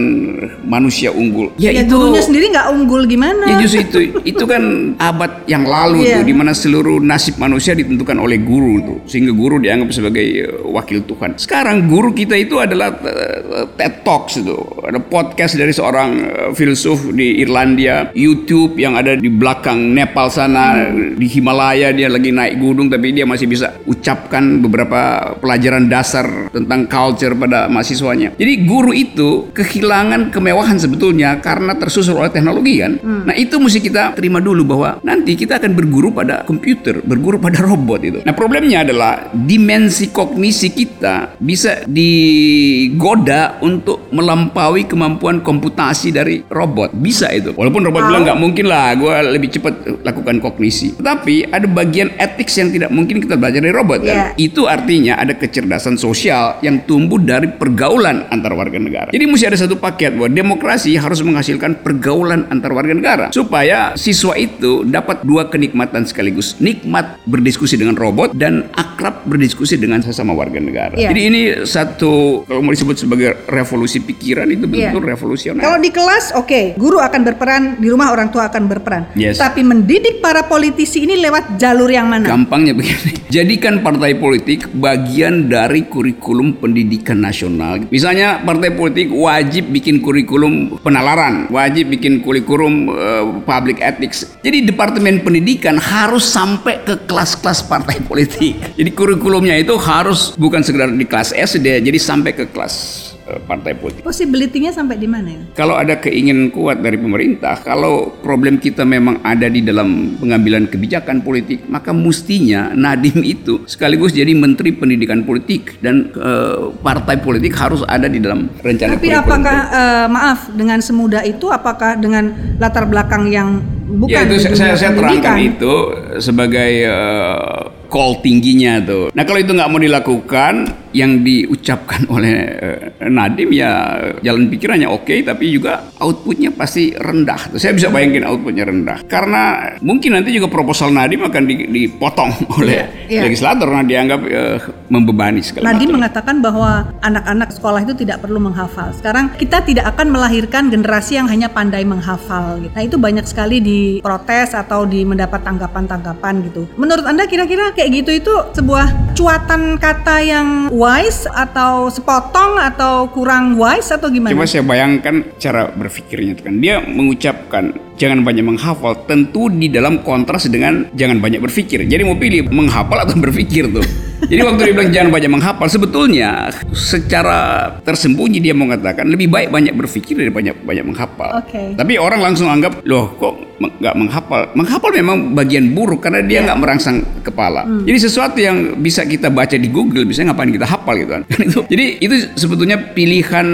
manusia 0.63 1.11
unggul. 1.11 1.51
Ya, 1.57 1.75
gurunya 1.83 2.21
sendiri 2.21 2.49
nggak 2.49 2.67
unggul 2.71 3.03
gimana? 3.05 3.45
Ya 3.45 3.55
justru 3.59 3.83
itu, 3.83 3.99
itu 4.23 4.43
kan 4.45 4.63
abad 5.11 5.43
yang 5.45 5.67
lalu 5.67 6.07
Iya. 6.07 6.21
tuh, 6.21 6.23
di 6.23 6.33
mana 6.33 6.51
seluruh 6.51 7.01
nasib 7.01 7.35
manusia 7.35 7.73
ditentukan 7.73 8.15
oleh 8.15 8.39
guru 8.39 8.79
tuh, 8.79 8.97
sehingga 9.03 9.35
guru 9.35 9.59
dianggap 9.59 9.91
sebagai 9.91 10.23
eh, 10.23 10.47
wakil 10.63 11.03
Tuhan. 11.03 11.35
Sekarang 11.35 11.83
guru 11.85 12.11
kita 12.11 12.35
itu 12.35 12.55
adalah 12.57 12.95
eh, 12.95 13.67
TED 13.75 14.04
Talks 14.05 14.37
itu, 14.37 14.53
ada 14.85 15.01
podcast 15.01 15.57
dari 15.57 15.73
seorang 15.73 16.09
eh, 16.21 16.49
filsuf 16.53 17.09
di 17.09 17.41
Irlandia, 17.41 18.13
YouTube 18.13 18.77
yang 18.77 18.93
ada 18.93 19.17
di 19.17 19.33
belakang 19.33 19.97
Nepal 19.97 20.29
sana, 20.29 20.93
di 20.93 21.25
Himalaya 21.25 21.89
dia 21.89 22.05
lagi 22.05 22.29
naik 22.29 22.61
gunung 22.61 22.85
tapi 22.85 23.17
dia 23.17 23.25
masih 23.25 23.49
bisa 23.49 23.81
ucapkan 23.89 24.61
beberapa 24.61 25.33
pelajaran 25.41 25.89
dasar 25.89 26.53
tentang 26.53 26.85
culture 26.85 27.33
pada 27.33 27.65
mahasiswanya. 27.65 28.37
Jadi 28.37 28.53
guru 28.69 28.93
itu 28.93 29.49
kehilangan 29.57 30.29
kemewahan 30.29 30.77
sebetulnya 30.77 31.41
karena 31.41 31.73
tersusul 31.73 32.21
oleh 32.21 32.29
teknologi 32.29 32.85
kan. 32.85 33.01
Nah 33.01 33.33
itu 33.33 33.57
mesti 33.57 33.81
kita 33.81 34.13
terima 34.13 34.37
dulu 34.37 34.69
bahwa 34.69 35.01
nanti 35.01 35.33
kita 35.33 35.57
akan 35.57 35.73
berguru 35.73 36.13
pada 36.13 36.45
komputer, 36.45 37.01
berguru 37.01 37.41
pada 37.41 37.57
robot 37.65 38.01
itu. 38.05 38.19
Nah 38.21 38.37
problemnya 38.37 38.85
adalah 38.85 39.33
dimensi 39.33 40.13
kognisi 40.13 40.69
kita 40.69 41.41
bisa 41.41 41.81
digoda 41.89 43.57
untuk 43.65 43.94
melampaui 44.09 44.87
kemampuan 44.87 45.41
komputasi 45.41 46.11
dari 46.15 46.41
robot. 46.47 46.95
Bisa 46.95 47.29
itu. 47.31 47.53
Walaupun 47.53 47.85
robot 47.85 48.01
bilang 48.07 48.23
nggak 48.25 48.39
mungkin 48.39 48.65
lah, 48.67 48.95
gue 48.97 49.13
lebih 49.35 49.49
cepat 49.59 50.05
lakukan 50.05 50.41
kognisi. 50.41 50.97
Tetapi 50.97 51.53
ada 51.53 51.67
bagian 51.69 52.13
etik 52.17 52.47
yang 52.55 52.69
tidak 52.71 52.89
mungkin 52.93 53.19
kita 53.21 53.35
belajar 53.35 53.59
dari 53.61 53.75
robot 53.75 53.99
kan. 54.05 54.15
Iya. 54.15 54.25
Itu 54.39 54.65
artinya 54.65 55.19
ada 55.19 55.33
kecerdasan 55.35 55.99
sosial 55.99 56.57
yang 56.65 56.81
tumbuh 56.89 57.19
dari 57.21 57.51
pergaulan 57.51 58.25
antar 58.31 58.55
warga 58.57 58.79
negara. 58.81 59.09
Jadi 59.11 59.25
mesti 59.25 59.45
ada 59.45 59.59
satu 59.59 59.77
paket 59.77 60.17
bahwa 60.17 60.31
demokrasi 60.31 60.95
harus 60.97 61.21
menghasilkan 61.21 61.85
pergaulan 61.85 62.49
antar 62.49 62.71
warga 62.73 62.93
negara 62.95 63.25
supaya 63.29 63.93
siswa 63.93 64.33
itu 64.35 64.81
dapat 64.87 65.21
dua 65.21 65.47
kenikmatan 65.47 66.07
sekaligus. 66.09 66.57
Nikmat 66.57 67.21
berdiskusi 67.29 67.77
dengan 67.77 67.93
robot 67.95 68.33
dan 68.33 68.67
akrab 68.73 69.25
berdiskusi 69.29 69.77
dengan 69.77 70.01
sesama 70.01 70.33
warga 70.33 70.57
negara. 70.57 70.97
Iya. 70.97 71.13
Jadi 71.13 71.21
ini 71.21 71.41
satu 71.65 72.43
kalau 72.49 72.61
mau 72.65 72.73
disebut 72.73 72.97
sebagai 73.05 73.37
revolusi 73.45 73.84
pikiran 73.87 74.49
itu 74.49 74.65
Iya. 74.71 74.91
betul 74.91 75.03
revolusioner. 75.05 75.61
Kalau 75.61 75.77
di 75.77 75.91
kelas, 75.93 76.33
oke, 76.35 76.75
guru 76.75 76.97
akan 76.99 77.21
berperan, 77.21 77.63
di 77.77 77.87
rumah 77.87 78.09
orang 78.11 78.33
tua 78.33 78.49
akan 78.49 78.65
berperan. 78.65 79.03
Yes. 79.13 79.37
Tapi 79.37 79.61
mendidik 79.61 80.19
para 80.19 80.49
politisi 80.49 81.05
ini 81.05 81.19
lewat 81.21 81.61
jalur 81.61 81.87
yang 81.87 82.09
mana? 82.09 82.25
Gampangnya 82.25 82.73
begini. 82.73 83.13
Jadikan 83.35 83.83
partai 83.83 84.15
politik 84.15 84.71
bagian 84.73 85.51
dari 85.51 85.85
kurikulum 85.85 86.57
pendidikan 86.57 87.19
nasional. 87.19 87.83
Misalnya 87.91 88.41
partai 88.41 88.71
politik 88.71 89.11
wajib 89.11 89.69
bikin 89.69 89.99
kurikulum 89.99 90.79
penalaran, 90.79 91.51
wajib 91.51 91.91
bikin 91.91 92.23
kurikulum 92.23 92.89
eh, 92.89 93.23
public 93.43 93.83
ethics. 93.83 94.39
Jadi 94.41 94.65
departemen 94.65 95.21
pendidikan 95.21 95.75
harus 95.75 96.23
sampai 96.25 96.81
ke 96.81 97.05
kelas-kelas 97.05 97.67
partai 97.67 97.99
politik. 98.09 98.55
Jadi 98.75 98.89
kurikulumnya 98.95 99.59
itu 99.59 99.75
harus 99.75 100.31
bukan 100.35 100.63
sekedar 100.63 100.89
di 100.89 101.03
kelas 101.03 101.35
SD, 101.35 101.83
jadi 101.83 101.99
sampai 101.99 102.31
ke 102.31 102.47
kelas 102.47 103.04
partai 103.25 103.73
politik. 103.73 104.05
Possibility-nya 104.05 104.69
sampai 104.69 105.01
di 105.01 105.09
mana 105.09 105.33
ya? 105.33 105.41
Kalau 105.57 105.73
ada 105.73 105.97
keinginan 105.97 106.53
kuat 106.53 106.79
dari 106.79 106.95
pemerintah, 107.01 107.57
kalau 107.65 108.13
problem 108.21 108.61
kita 108.61 108.85
memang 108.85 109.19
ada 109.25 109.49
di 109.49 109.65
dalam 109.65 110.15
pengambilan 110.21 110.69
kebijakan 110.69 111.25
politik, 111.25 111.65
maka 111.65 111.89
mestinya 111.89 112.69
Nadim 112.77 113.25
itu 113.25 113.65
sekaligus 113.65 114.13
jadi 114.13 114.31
Menteri 114.37 114.71
Pendidikan 114.77 115.25
Politik 115.25 115.81
dan 115.81 116.13
eh, 116.13 116.69
partai 116.85 117.17
politik 117.17 117.57
harus 117.57 117.81
ada 117.89 118.05
di 118.05 118.21
dalam 118.21 118.47
rencana 118.61 118.97
Tapi 118.97 119.09
apakah 119.09 119.57
eh, 119.73 120.07
maaf 120.07 120.39
dengan 120.53 120.79
semudah 120.79 121.25
itu 121.25 121.49
apakah 121.49 121.97
dengan 121.97 122.29
latar 122.61 122.85
belakang 122.85 123.33
yang 123.33 123.57
bukan 123.85 124.13
ya 124.13 124.21
itu 124.25 124.53
saya, 124.53 124.77
saya, 124.77 124.91
terangkan 124.93 125.37
itu 125.41 125.73
sebagai 126.21 126.71
eh, 126.85 127.61
call 127.89 128.19
tingginya 128.21 128.81
tuh. 128.83 129.09
Nah 129.15 129.23
kalau 129.23 129.39
itu 129.39 129.51
nggak 129.53 129.69
mau 129.71 129.81
dilakukan, 129.81 130.53
yang 130.95 131.19
diucapkan 131.19 132.07
oleh 132.15 132.35
eh, 132.55 133.11
Nadim 133.11 133.51
ya 133.51 133.99
jalan 134.23 134.47
pikirannya 134.47 134.87
oke, 134.87 135.11
tapi 135.21 135.51
juga 135.51 135.91
outputnya 135.99 136.55
pasti 136.55 136.95
rendah. 136.95 137.51
Saya 137.59 137.75
bisa 137.75 137.91
bayangin 137.91 138.23
outputnya 138.23 138.63
rendah 138.63 139.03
karena 139.05 139.43
mungkin 139.83 140.15
nanti 140.15 140.31
juga 140.31 140.47
proposal 140.47 140.95
Nadim 140.95 141.27
akan 141.27 141.43
di- 141.43 141.67
dipotong 141.67 142.31
oleh 142.57 142.87
Iya, 143.05 143.21
iya. 143.21 143.21
legislator 143.27 143.67
karena 143.67 143.85
dianggap 143.85 144.19
eh, 144.25 144.57
membebani 144.87 145.41
segala 145.41 145.69
Nadim 145.69 145.91
macam. 145.91 145.95
mengatakan 145.99 146.35
bahwa 146.39 146.71
anak-anak 147.01 147.49
sekolah 147.51 147.79
itu 147.83 147.93
tidak 147.95 148.17
perlu 148.19 148.39
menghafal. 148.39 148.89
Sekarang 148.93 149.35
kita 149.35 149.61
tidak 149.61 149.85
akan 149.91 150.07
melahirkan 150.09 150.69
generasi 150.69 151.17
yang 151.17 151.27
hanya 151.27 151.49
pandai 151.49 151.83
menghafal. 151.83 152.57
Gitu. 152.57 152.71
Nah 152.71 152.83
itu 152.83 152.95
banyak 152.95 153.25
sekali 153.25 153.57
diprotes 153.59 154.53
atau 154.53 154.85
di 154.85 155.03
mendapat 155.03 155.41
tanggapan-tanggapan 155.41 156.33
gitu. 156.45 156.69
Menurut 156.77 157.03
anda 157.03 157.25
kira-kira 157.25 157.73
kayak 157.73 157.89
gitu 157.93 158.11
itu 158.15 158.33
sebuah 158.53 158.85
cuatan 159.13 159.75
kata 159.77 160.15
yang 160.21 160.47
wise 160.85 161.25
atau 161.25 161.89
sepotong 161.89 162.61
atau 162.61 163.09
kurang 163.09 163.57
wise 163.57 163.89
atau 163.89 164.13
gimana? 164.13 164.37
Coba 164.37 164.45
saya 164.45 164.61
bayangkan 164.61 165.25
cara 165.41 165.73
berpikirnya 165.73 166.37
itu 166.37 166.41
kan. 166.45 166.53
Dia 166.61 166.85
mengucapkan 166.85 167.73
jangan 167.97 168.21
banyak 168.21 168.45
menghafal 168.45 168.93
tentu 169.09 169.49
di 169.49 169.71
dalam 169.71 170.05
kontras 170.05 170.45
dengan 170.45 170.85
jangan 170.93 171.17
banyak 171.17 171.41
berpikir. 171.41 171.89
Jadi 171.89 172.01
mau 172.05 172.13
pilih 172.19 172.45
menghafal 172.53 173.01
atau 173.01 173.17
berpikir 173.17 173.65
tuh. 173.73 173.85
Jadi 174.31 174.41
waktu 174.41 174.61
dia 174.71 174.73
bilang 174.73 174.91
jangan 174.93 175.09
banyak 175.11 175.31
menghafal 175.31 175.67
sebetulnya 175.67 176.49
secara 176.71 177.69
tersembunyi 177.83 178.39
dia 178.41 178.55
mengatakan 178.57 179.05
lebih 179.05 179.29
baik 179.29 179.53
banyak 179.53 179.75
berpikir 179.75 180.17
dari 180.17 180.31
banyak 180.31 180.65
banyak 180.65 180.85
menghafal. 180.85 181.41
Oke. 181.41 181.75
Tapi 181.75 181.93
orang 181.99 182.21
langsung 182.23 182.47
anggap 182.47 182.81
loh 182.87 183.13
kok 183.17 183.54
nggak 183.59 183.95
menghafal. 183.95 184.41
Menghafal 184.55 184.91
memang 184.91 185.17
bagian 185.35 185.71
buruk 185.71 186.03
karena 186.03 186.21
dia 186.23 186.43
nggak 186.43 186.59
merangsang 186.59 187.01
kepala. 187.23 187.65
Jadi 187.83 187.97
sesuatu 187.97 188.37
yang 188.39 188.79
bisa 188.79 189.03
kita 189.07 189.31
baca 189.31 189.55
di 189.55 189.69
Google, 189.71 190.05
bisa 190.07 190.23
ngapain 190.23 190.51
kita 190.51 190.67
hafal 190.67 190.95
gitu 190.99 191.11
kan? 191.19 191.23
Itu. 191.45 191.61
Jadi 191.69 191.85
itu 192.01 192.15
sebetulnya 192.33 192.73
pilihan 192.97 193.45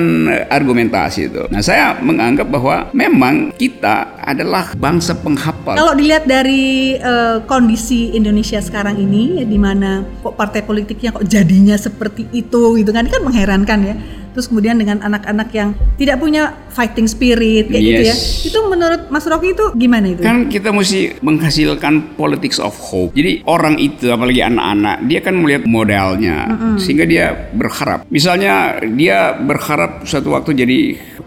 argumentasi 0.48 1.28
itu. 1.28 1.44
Nah 1.52 1.60
saya 1.60 2.00
menganggap 2.00 2.48
bahwa 2.48 2.88
memang 2.96 3.52
kita 3.60 4.16
adalah 4.24 4.72
bangsa 4.80 5.12
penghafal. 5.18 5.76
Kalau 5.76 5.92
dilihat 5.92 6.24
dari 6.24 6.96
eh, 6.96 7.38
kondisi 7.46 8.16
Indonesia 8.16 8.64
sekarang 8.64 8.96
ini, 8.96 9.44
di 9.44 9.60
mana 9.60 10.08
kok 10.24 10.40
partai 10.40 10.64
politiknya 10.64 11.12
kok 11.12 11.28
jadinya 11.28 11.76
seperti 11.76 12.32
itu, 12.32 12.80
gitu 12.80 12.92
kan, 12.96 13.12
kan 13.12 13.22
mengherankan 13.22 13.80
ya. 13.84 13.96
Terus 14.32 14.48
kemudian 14.48 14.80
dengan 14.80 15.04
anak-anak 15.04 15.50
yang 15.52 15.76
tidak 16.00 16.18
punya 16.18 16.56
fighting 16.72 17.06
spirit 17.06 17.68
kayak 17.68 17.84
gitu 17.84 18.04
ya. 18.08 18.16
Yes. 18.16 18.48
Itu 18.48 18.60
menurut 18.68 19.12
Mas 19.12 19.28
Rocky 19.28 19.54
itu 19.54 19.66
gimana 19.76 20.08
itu? 20.12 20.24
Kan 20.24 20.48
kita 20.48 20.72
mesti 20.72 21.20
menghasilkan 21.20 22.16
politics 22.16 22.58
of 22.58 22.74
hope. 22.80 23.12
Jadi 23.14 23.44
orang 23.46 23.76
itu 23.78 24.10
apalagi 24.10 24.42
anak-anak 24.42 25.06
dia 25.06 25.20
kan 25.20 25.36
melihat 25.38 25.64
modalnya 25.68 26.38
sehingga 26.80 27.04
dia 27.04 27.52
berharap. 27.52 28.08
Misalnya 28.08 28.80
dia 28.82 29.36
berharap 29.36 30.08
suatu 30.08 30.34
waktu 30.34 30.64
jadi 30.64 30.80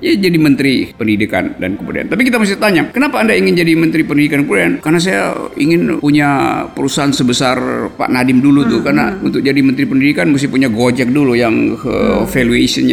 ya 0.05 0.13
jadi 0.19 0.37
menteri 0.37 0.93
pendidikan 0.93 1.57
dan 1.61 1.77
kebudayaan. 1.81 2.11
Tapi 2.13 2.23
kita 2.27 2.37
mesti 2.41 2.57
tanya, 2.61 2.89
kenapa 2.91 3.21
Anda 3.21 3.37
ingin 3.37 3.55
jadi 3.57 3.73
menteri 3.77 4.03
pendidikan 4.05 4.45
kebudayaan? 4.45 4.75
Karena 4.85 5.01
saya 5.01 5.33
ingin 5.57 6.01
punya 6.01 6.65
perusahaan 6.73 7.13
sebesar 7.13 7.89
Pak 7.95 8.11
Nadim 8.11 8.45
dulu 8.45 8.67
tuh 8.69 8.81
karena 8.85 9.17
untuk 9.21 9.41
jadi 9.41 9.61
menteri 9.65 9.89
pendidikan 9.89 10.29
mesti 10.29 10.49
punya 10.49 10.69
Gojek 10.69 11.09
dulu 11.09 11.33
yang 11.33 11.77
uh, 11.81 12.25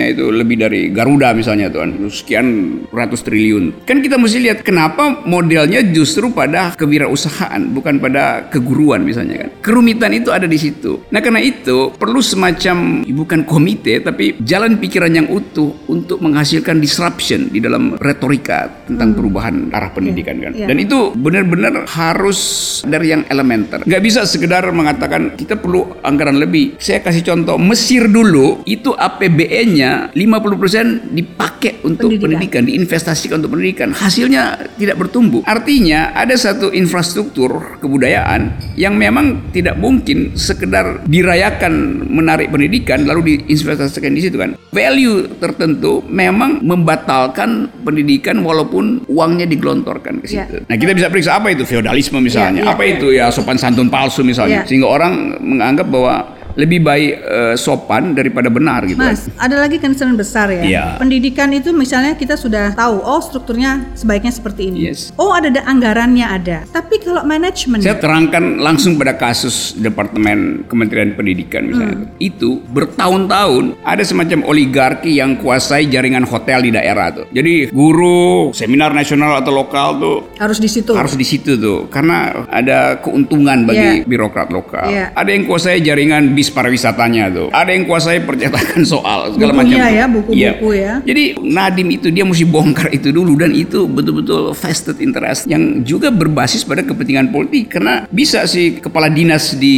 valuationnya 0.01 0.17
itu 0.17 0.25
lebih 0.33 0.55
dari 0.57 0.81
Garuda 0.89 1.33
misalnya 1.37 1.69
tuh 1.69 1.85
kan. 1.85 1.91
sekian 2.09 2.47
ratus 2.89 3.21
triliun. 3.21 3.85
Kan 3.85 4.01
kita 4.01 4.17
mesti 4.17 4.37
lihat 4.41 4.65
kenapa 4.65 5.21
modelnya 5.25 5.85
justru 5.93 6.33
pada 6.33 6.73
kewirausahaan 6.75 7.61
bukan 7.71 8.01
pada 8.01 8.49
keguruan 8.49 9.05
misalnya 9.05 9.47
kan. 9.47 9.49
Kerumitan 9.61 10.11
itu 10.17 10.33
ada 10.33 10.49
di 10.49 10.57
situ. 10.57 11.05
Nah 11.13 11.21
karena 11.21 11.41
itu 11.41 11.93
perlu 11.95 12.19
semacam 12.19 13.05
bukan 13.05 13.41
komite 13.45 14.01
tapi 14.01 14.41
jalan 14.41 14.81
pikiran 14.81 15.11
yang 15.13 15.27
utuh 15.29 15.71
untuk 15.87 16.19
menghasilkan 16.23 16.81
disruption 16.81 17.51
di 17.51 17.61
dalam 17.61 17.95
retorika 18.01 18.87
tentang 18.89 19.13
perubahan 19.13 19.69
arah 19.71 19.91
pendidikan 19.93 20.41
kan. 20.41 20.51
Iya. 20.55 20.67
Dan 20.67 20.77
itu 20.81 21.13
benar-benar 21.13 21.85
harus 21.91 22.39
dari 22.87 23.13
yang 23.13 23.23
elementer. 23.29 23.83
Nggak 23.85 24.03
bisa 24.03 24.25
sekedar 24.25 24.63
mengatakan 24.71 25.35
kita 25.35 25.59
perlu 25.59 26.01
anggaran 26.01 26.39
lebih. 26.39 26.79
Saya 26.81 27.03
kasih 27.03 27.23
contoh 27.25 27.55
Mesir 27.61 28.07
dulu 28.07 28.63
itu 28.65 28.95
APBN-nya 28.95 29.90
50% 30.13 31.11
dipakai 31.11 31.83
untuk 31.83 32.11
Pendidikan. 32.11 32.23
pendidikan, 32.27 32.61
diinvestasikan 32.65 33.35
untuk 33.39 33.51
pendidikan. 33.53 33.89
Hasilnya 33.91 34.43
tidak 34.75 34.97
bertumbuh. 34.97 35.41
Artinya 35.45 36.11
ada 36.13 36.33
satu 36.33 36.71
infrastruktur 36.71 37.77
kebudayaan 37.79 38.41
yang 38.75 38.95
memang 38.95 39.51
tidak 39.51 39.77
mungkin 39.77 40.33
sekedar 40.33 41.03
dirayakan 41.05 41.73
menarik 42.07 42.49
pendidikan 42.49 43.03
lalu 43.05 43.39
diinvestasikan 43.43 44.11
di 44.11 44.21
situ 44.21 44.37
kan. 44.37 44.55
Value 44.71 45.37
tertentu 45.37 46.01
memang 46.05 46.61
membatalkan 46.61 47.49
pendidikan 47.81 48.39
walaupun 48.41 49.05
uangnya 49.07 49.45
digelontorkan 49.45 50.21
ke 50.21 50.27
Ya. 50.31 50.45
situ. 50.45 50.63
Nah, 50.63 50.75
kita 50.75 50.91
bisa 50.91 51.07
periksa 51.07 51.35
apa 51.35 51.51
itu 51.51 51.63
feodalisme 51.63 52.17
misalnya. 52.19 52.63
Ya, 52.63 52.67
ya, 52.67 52.73
apa 52.73 52.83
itu 52.83 53.07
ya 53.11 53.25
sopan 53.29 53.55
santun 53.55 53.87
palsu 53.87 54.23
misalnya. 54.23 54.63
Ya. 54.63 54.67
Sehingga 54.67 54.87
orang 54.87 55.37
menganggap 55.39 55.87
bahwa 55.87 56.15
lebih 56.57 56.81
baik 56.81 57.11
eh, 57.21 57.53
sopan 57.55 58.17
daripada 58.17 58.49
benar 58.49 58.83
gitu. 58.89 58.97
kan. 58.97 59.13
Mas, 59.13 59.29
ada 59.37 59.61
lagi 59.61 59.77
concern 59.77 60.17
besar 60.17 60.49
ya. 60.49 60.63
Iya. 60.65 60.85
Pendidikan 60.97 61.53
itu 61.53 61.69
misalnya 61.71 62.17
kita 62.17 62.33
sudah 62.33 62.73
tahu, 62.73 62.97
oh 63.05 63.21
strukturnya 63.21 63.93
sebaiknya 63.93 64.33
seperti 64.33 64.73
ini. 64.73 64.89
Yes. 64.89 65.13
Oh 65.21 65.31
ada 65.35 65.51
ada 65.51 65.67
anggarannya 65.67 66.23
ada. 66.23 66.57
Tapi 66.71 67.03
kalau 67.03 67.27
manajemen, 67.27 67.83
Saya 67.83 67.99
terangkan 67.99 68.63
langsung 68.63 68.95
pada 68.95 69.19
kasus 69.19 69.75
Departemen 69.75 70.63
Kementerian 70.71 71.11
Pendidikan 71.11 71.67
misalnya. 71.67 72.07
Hmm. 72.07 72.15
Itu 72.23 72.63
bertahun-tahun 72.71 73.83
ada 73.83 74.03
semacam 74.07 74.47
oligarki 74.47 75.19
yang 75.19 75.35
kuasai 75.43 75.91
jaringan 75.91 76.23
hotel 76.23 76.63
di 76.63 76.71
daerah 76.71 77.11
tuh. 77.11 77.25
Jadi 77.35 77.67
guru, 77.75 78.55
seminar 78.55 78.95
nasional 78.95 79.43
atau 79.43 79.51
lokal 79.51 79.99
tuh 79.99 80.17
harus 80.39 80.57
di 80.63 80.71
situ. 80.71 80.95
harus 80.95 81.19
di 81.19 81.27
situ 81.27 81.59
tuh 81.59 81.91
karena 81.91 82.47
ada 82.47 83.03
keuntungan 83.03 83.67
bagi 83.67 83.79
Iya. 83.81 84.07
birokrat 84.07 84.47
lokal. 84.53 84.87
Iya. 84.87 85.11
Ada 85.11 85.29
yang 85.35 85.43
kuasai 85.49 85.83
jaringan 85.83 86.31
bis 86.41 86.49
pariwisatanya 86.49 87.29
tuh. 87.29 87.47
Ada 87.53 87.69
yang 87.69 87.85
kuasai 87.85 88.25
percetakan 88.25 88.81
soal 88.81 89.37
segala 89.37 89.61
Bukunya 89.61 89.77
macam. 89.77 89.93
ya, 89.93 90.05
buku-buku 90.09 90.69
ya. 90.73 90.93
Jadi 91.05 91.23
Nadim 91.37 91.87
itu 91.93 92.09
dia 92.09 92.25
mesti 92.25 92.49
bongkar 92.49 92.89
itu 92.89 93.13
dulu 93.13 93.37
dan 93.37 93.53
itu 93.53 93.85
betul-betul 93.85 94.57
vested 94.57 94.97
interest 94.97 95.45
yang 95.45 95.85
juga 95.85 96.09
berbasis 96.09 96.65
pada 96.65 96.81
kepentingan 96.81 97.29
politik 97.29 97.77
karena 97.77 98.09
bisa 98.09 98.49
si 98.49 98.81
kepala 98.81 99.13
dinas 99.13 99.53
di 99.53 99.77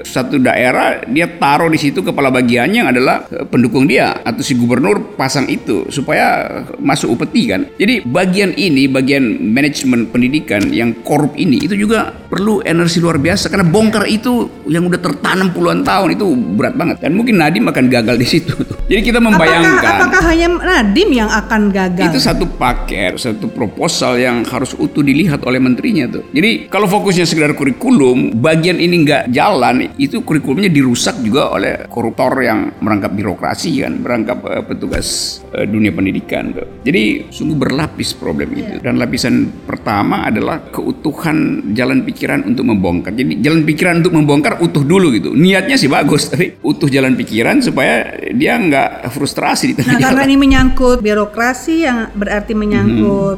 satu 0.00 0.40
daerah 0.40 1.04
dia 1.04 1.28
taruh 1.28 1.68
di 1.68 1.76
situ 1.76 2.00
kepala 2.00 2.32
bagiannya 2.32 2.88
yang 2.88 2.88
adalah 2.88 3.28
eh, 3.28 3.44
pendukung 3.44 3.84
dia 3.84 4.16
atau 4.24 4.40
si 4.40 4.56
gubernur 4.56 5.12
pasang 5.20 5.44
itu 5.52 5.84
supaya 5.92 6.48
masuk 6.80 7.20
upeti 7.20 7.52
kan. 7.52 7.68
Jadi 7.76 8.00
bagian 8.08 8.56
ini 8.56 8.88
bagian 8.88 9.44
manajemen 9.44 10.08
pendidikan 10.08 10.72
yang 10.72 10.96
korup 11.04 11.36
ini 11.36 11.60
itu 11.60 11.76
juga 11.76 12.16
perlu 12.32 12.64
energi 12.64 12.96
luar 12.96 13.20
biasa 13.20 13.52
karena 13.52 13.68
bongkar 13.68 14.08
itu 14.08 14.48
yang 14.64 14.88
udah 14.88 15.00
tertanam 15.02 15.52
puluhan 15.52 15.81
tahun 15.82 16.16
itu 16.16 16.26
berat 16.56 16.74
banget 16.74 16.96
dan 17.02 17.12
mungkin 17.14 17.38
Nadim 17.38 17.66
akan 17.68 17.84
gagal 17.90 18.16
di 18.18 18.26
situ. 18.26 18.54
Jadi 18.90 19.00
kita 19.02 19.18
membayangkan 19.22 19.78
Apakah, 19.78 19.98
apakah 20.06 20.22
hanya 20.30 20.48
Nadim 20.52 21.10
yang 21.10 21.30
akan 21.30 21.62
gagal? 21.70 22.08
itu 22.12 22.18
satu 22.18 22.44
paket, 22.46 23.18
satu 23.18 23.46
proposal 23.50 24.18
yang 24.18 24.44
harus 24.46 24.74
utuh 24.76 25.00
dilihat 25.00 25.42
oleh 25.46 25.58
menterinya 25.62 26.06
tuh. 26.08 26.22
Jadi 26.30 26.68
kalau 26.68 26.86
fokusnya 26.86 27.24
sekedar 27.26 27.54
kurikulum, 27.56 28.36
bagian 28.38 28.78
ini 28.78 29.06
nggak 29.06 29.32
jalan, 29.32 29.92
itu 29.96 30.22
kurikulumnya 30.22 30.68
dirusak 30.68 31.18
juga 31.24 31.52
oleh 31.54 31.86
koruptor 31.88 32.42
yang 32.42 32.74
merangkap 32.82 33.12
birokrasi 33.14 33.82
kan, 33.82 33.98
merangkap 33.98 34.38
eh, 34.46 34.64
petugas 34.66 35.40
eh, 35.54 35.66
dunia 35.66 35.90
pendidikan 35.94 36.52
tuh. 36.52 36.66
Jadi 36.82 37.32
sungguh 37.32 37.56
berlapis 37.56 38.14
problem 38.18 38.52
itu. 38.54 38.78
Dan 38.82 38.98
lapisan 38.98 39.64
pertama 39.64 40.26
adalah 40.26 40.62
keutuhan 40.70 41.70
jalan 41.72 42.02
pikiran 42.04 42.44
untuk 42.46 42.66
membongkar. 42.68 43.14
Jadi 43.14 43.40
jalan 43.40 43.62
pikiran 43.64 44.04
untuk 44.04 44.14
membongkar 44.14 44.58
utuh 44.62 44.84
dulu 44.84 45.14
gitu. 45.14 45.30
Niatnya 45.32 45.71
sih 45.74 45.86
bagus, 45.86 46.26
tapi 46.26 46.56
utuh 46.60 46.86
jalan 46.86 47.12
pikiran 47.12 47.58
supaya 47.58 48.02
dia 48.30 48.54
nggak 48.54 49.08
frustrasi 49.08 49.72
di 49.72 49.74
tengah 49.76 49.88
Nah, 49.88 49.98
jalan. 49.98 50.08
karena 50.12 50.22
ini 50.24 50.36
menyangkut 50.36 50.98
birokrasi 50.98 51.74
yang 51.82 52.10
berarti 52.12 52.52
menyangkut 52.52 52.90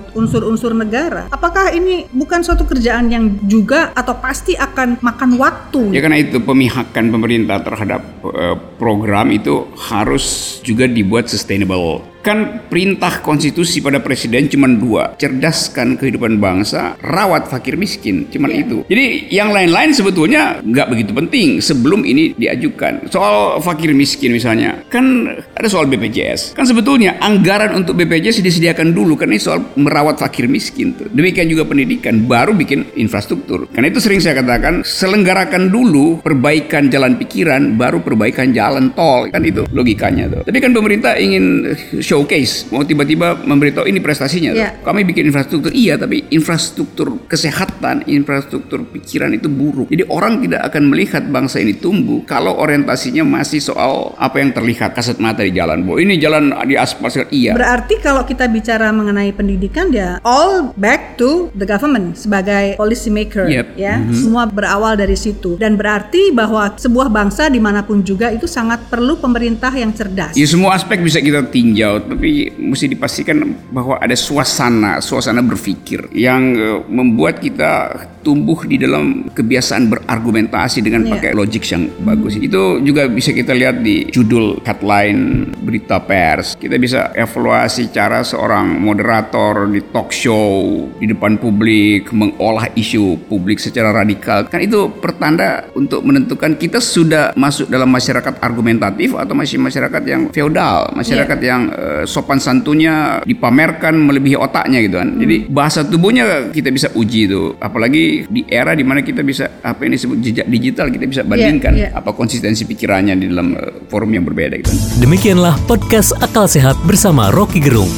Mm-hmm. 0.05 0.16
unsur-unsur 0.16 0.73
negara. 0.73 1.27
Apakah 1.29 1.70
ini 1.70 2.07
bukan 2.09 2.40
suatu 2.40 2.62
kerjaan 2.62 3.09
yang 3.09 3.37
juga 3.42 3.90
atau 3.92 4.16
pasti 4.16 4.55
akan 4.55 4.99
makan 5.01 5.37
waktu? 5.37 5.90
Ya 5.90 6.01
karena 6.01 6.18
itu 6.18 6.38
pemihakan 6.38 7.11
pemerintah 7.11 7.61
terhadap 7.61 8.01
eh, 8.25 8.57
program 8.77 9.29
itu 9.29 9.66
harus 9.77 10.25
juga 10.61 10.87
dibuat 10.87 11.27
sustainable. 11.27 12.13
Kan 12.25 12.65
perintah 12.73 13.21
konstitusi 13.21 13.85
pada 13.85 14.01
presiden 14.01 14.49
cuma 14.49 14.65
dua, 14.65 15.13
cerdaskan 15.21 16.01
kehidupan 16.01 16.41
bangsa, 16.41 16.97
rawat 17.05 17.53
fakir 17.53 17.77
miskin, 17.77 18.25
cuman 18.33 18.49
itu. 18.49 18.81
Jadi 18.89 19.29
yang 19.29 19.53
lain-lain 19.53 19.93
sebetulnya 19.93 20.65
nggak 20.65 20.89
begitu 20.89 21.13
penting 21.13 21.61
sebelum 21.61 22.01
ini 22.09 22.33
diajukan. 22.33 23.13
Soal 23.13 23.61
fakir 23.61 23.93
miskin 23.93 24.33
misalnya, 24.33 24.81
kan 24.89 25.37
ada 25.53 25.69
soal 25.69 25.85
BPJS. 25.85 26.57
Kan 26.57 26.65
sebetulnya 26.65 27.21
anggaran 27.21 27.77
untuk 27.77 27.93
BPJS 28.01 28.41
disediakan 28.41 28.97
dulu 28.97 29.21
karena 29.21 29.37
ini 29.37 29.45
soal 29.45 29.61
merawat 29.77 30.17
fakir 30.17 30.49
miskin 30.49 30.97
tuh. 30.97 31.13
Demikian 31.13 31.53
juga 31.53 31.69
pendidikan, 31.69 32.25
baru 32.25 32.57
bikin 32.57 32.89
infrastruktur. 32.97 33.69
Karena 33.69 33.93
itu 33.93 34.01
sering 34.01 34.25
saya 34.25 34.41
katakan 34.41 34.81
selenggarakan 34.81 35.69
dulu 35.69 36.25
perbaikan 36.25 36.89
jalan 36.89 37.21
pikiran, 37.21 37.77
baru 37.77 38.01
perbaikan 38.01 38.57
jalan 38.57 38.97
tol. 38.97 39.29
Kan 39.29 39.45
itu 39.45 39.69
logikanya 39.77 40.33
tuh. 40.33 40.43
Tapi 40.49 40.59
kan 40.65 40.73
pemerintah 40.73 41.21
ingin 41.21 41.77
showcase, 42.14 42.70
mau 42.70 42.87
tiba-tiba 42.87 43.42
memberitahu 43.42 43.90
ini 43.90 43.98
prestasinya. 43.98 44.55
tuh. 44.55 44.62
Iya. 44.62 44.70
Kami 44.87 45.03
bikin 45.03 45.27
infrastruktur, 45.27 45.74
iya, 45.74 45.98
tapi 45.98 46.22
infrastruktur 46.31 47.27
kesehatan, 47.27 48.07
infrastruktur 48.07 48.87
pikiran 48.87 49.35
itu 49.35 49.50
buruk. 49.50 49.90
Jadi 49.90 50.07
orang 50.07 50.38
tidak 50.46 50.70
akan 50.70 50.94
melihat 50.94 51.27
bangsa 51.27 51.59
ini 51.59 51.74
tumbuh 51.74 52.22
kalau 52.22 52.55
orientasinya 52.62 53.27
masih 53.27 53.59
soal 53.59 54.14
apa 54.14 54.38
yang 54.38 54.55
terlihat 54.55 54.94
kasat 54.94 55.18
mata 55.18 55.42
di 55.42 55.50
jalan. 55.50 55.83
Bahwa 55.83 55.98
ini 55.98 56.14
jalan 56.22 56.55
di 56.70 56.79
aspal, 56.79 57.11
iya. 57.35 57.59
Berarti 57.59 57.98
kalau 57.98 58.22
kita 58.22 58.46
bicara 58.46 58.94
mengenai 58.94 59.35
pendidikan 59.35 59.90
ya 59.90 60.22
all 60.22 60.70
back 60.79 61.18
to 61.18 61.50
the 61.59 61.66
government 61.66 62.14
sebagai 62.14 62.79
policy 62.79 63.11
maker 63.11 63.46
Yep. 63.48 63.66
ya 63.77 64.00
semua 64.14 64.48
berawal 64.48 64.96
dari 64.96 65.14
situ 65.18 65.57
dan 65.61 65.77
berarti 65.77 66.31
bahwa 66.33 66.72
sebuah 66.74 67.11
bangsa 67.11 67.48
di 67.50 67.61
mana 67.61 67.85
pun 67.85 68.00
juga 68.05 68.31
itu 68.33 68.44
sangat 68.44 68.87
perlu 68.88 69.18
pemerintah 69.18 69.70
yang 69.74 69.90
cerdas. 69.92 70.37
Ya 70.37 70.46
semua 70.46 70.77
aspek 70.77 71.00
bisa 71.00 71.18
kita 71.20 71.44
tinjau 71.48 72.04
tapi 72.05 72.53
mesti 72.55 72.87
dipastikan 72.93 73.40
bahwa 73.73 73.99
ada 73.99 74.14
suasana, 74.14 75.01
suasana 75.01 75.40
berpikir 75.40 76.12
yang 76.12 76.43
uh, 76.57 76.81
membuat 76.87 77.40
kita 77.40 78.05
tumbuh 78.25 78.64
di 78.64 78.81
dalam 78.81 79.29
kebiasaan 79.29 79.93
berargumentasi 79.93 80.81
dengan 80.81 81.05
Iya. 81.05 81.12
pakai 81.21 81.31
logik 81.37 81.62
yang 81.69 81.93
bagus. 82.03 82.40
Itu 82.40 82.81
juga 82.81 83.05
bisa 83.07 83.37
kita 83.37 83.53
lihat 83.53 83.85
di 83.85 84.09
judul 84.09 84.64
headline 84.64 85.53
berita 85.61 86.01
pers. 86.01 86.57
Kita 86.57 86.81
bisa 86.81 87.12
evaluasi 87.12 87.93
cara 87.93 88.25
seorang 88.25 88.81
moderator 88.81 89.69
di 89.69 89.85
talk 89.93 90.09
show 90.11 90.88
di 90.97 91.12
depan 91.12 91.37
publik 91.37 92.09
mengolah 92.17 92.73
isu 92.73 93.29
publik 93.29 93.61
secara 93.61 93.93
radikal. 93.93 94.49
Kan 94.49 94.64
itu 94.64 94.88
pertanda 94.99 95.69
untuk 95.77 96.01
menentukan 96.01 96.57
kita 96.57 96.81
sudah 96.81 97.37
masuk 97.37 97.69
dalam 97.69 97.93
masyarakat 97.93 98.40
argumentatif 98.40 99.12
atau 99.12 99.37
masih 99.37 99.61
masyarakat 99.61 100.03
yang 100.09 100.23
feodal, 100.33 100.88
masyarakat 100.97 101.38
yang 101.45 101.69
eh, 101.69 101.94
sopan 102.03 102.43
santunnya 102.43 103.23
dipamerkan 103.23 103.95
melebihi 103.95 104.35
otaknya 104.35 104.83
gitu 104.83 104.99
kan. 104.99 105.15
Jadi 105.15 105.37
bahasa 105.47 105.87
tubuhnya 105.87 106.51
kita 106.51 106.75
bisa 106.75 106.91
uji 106.99 107.31
itu. 107.31 107.55
Apalagi 107.63 108.27
di 108.27 108.43
era 108.51 108.75
di 108.75 108.83
mana 108.83 109.07
kita 109.07 109.23
bisa 109.23 109.63
apa 109.63 109.87
ini 109.87 109.95
disebut 109.95 110.19
jejak 110.19 110.47
digital 110.51 110.91
kita 110.91 111.07
bisa 111.07 111.23
bandingkan 111.23 111.73
iya. 111.79 111.89
apa 111.95 112.11
konsistensi 112.11 112.67
pikirannya 112.67 113.15
di 113.15 113.27
dalam 113.31 113.55
eh, 113.55 113.87
forum 113.87 114.11
yang 114.11 114.27
berbeda 114.27 114.59
gitu. 114.59 114.75
Demikianlah 114.99 115.55
podcast 115.71 116.17
Akal 116.19 116.51
Sehat 116.51 116.75
bersama 116.83 117.31
Rocky 117.31 117.63
Gerung. 117.63 117.91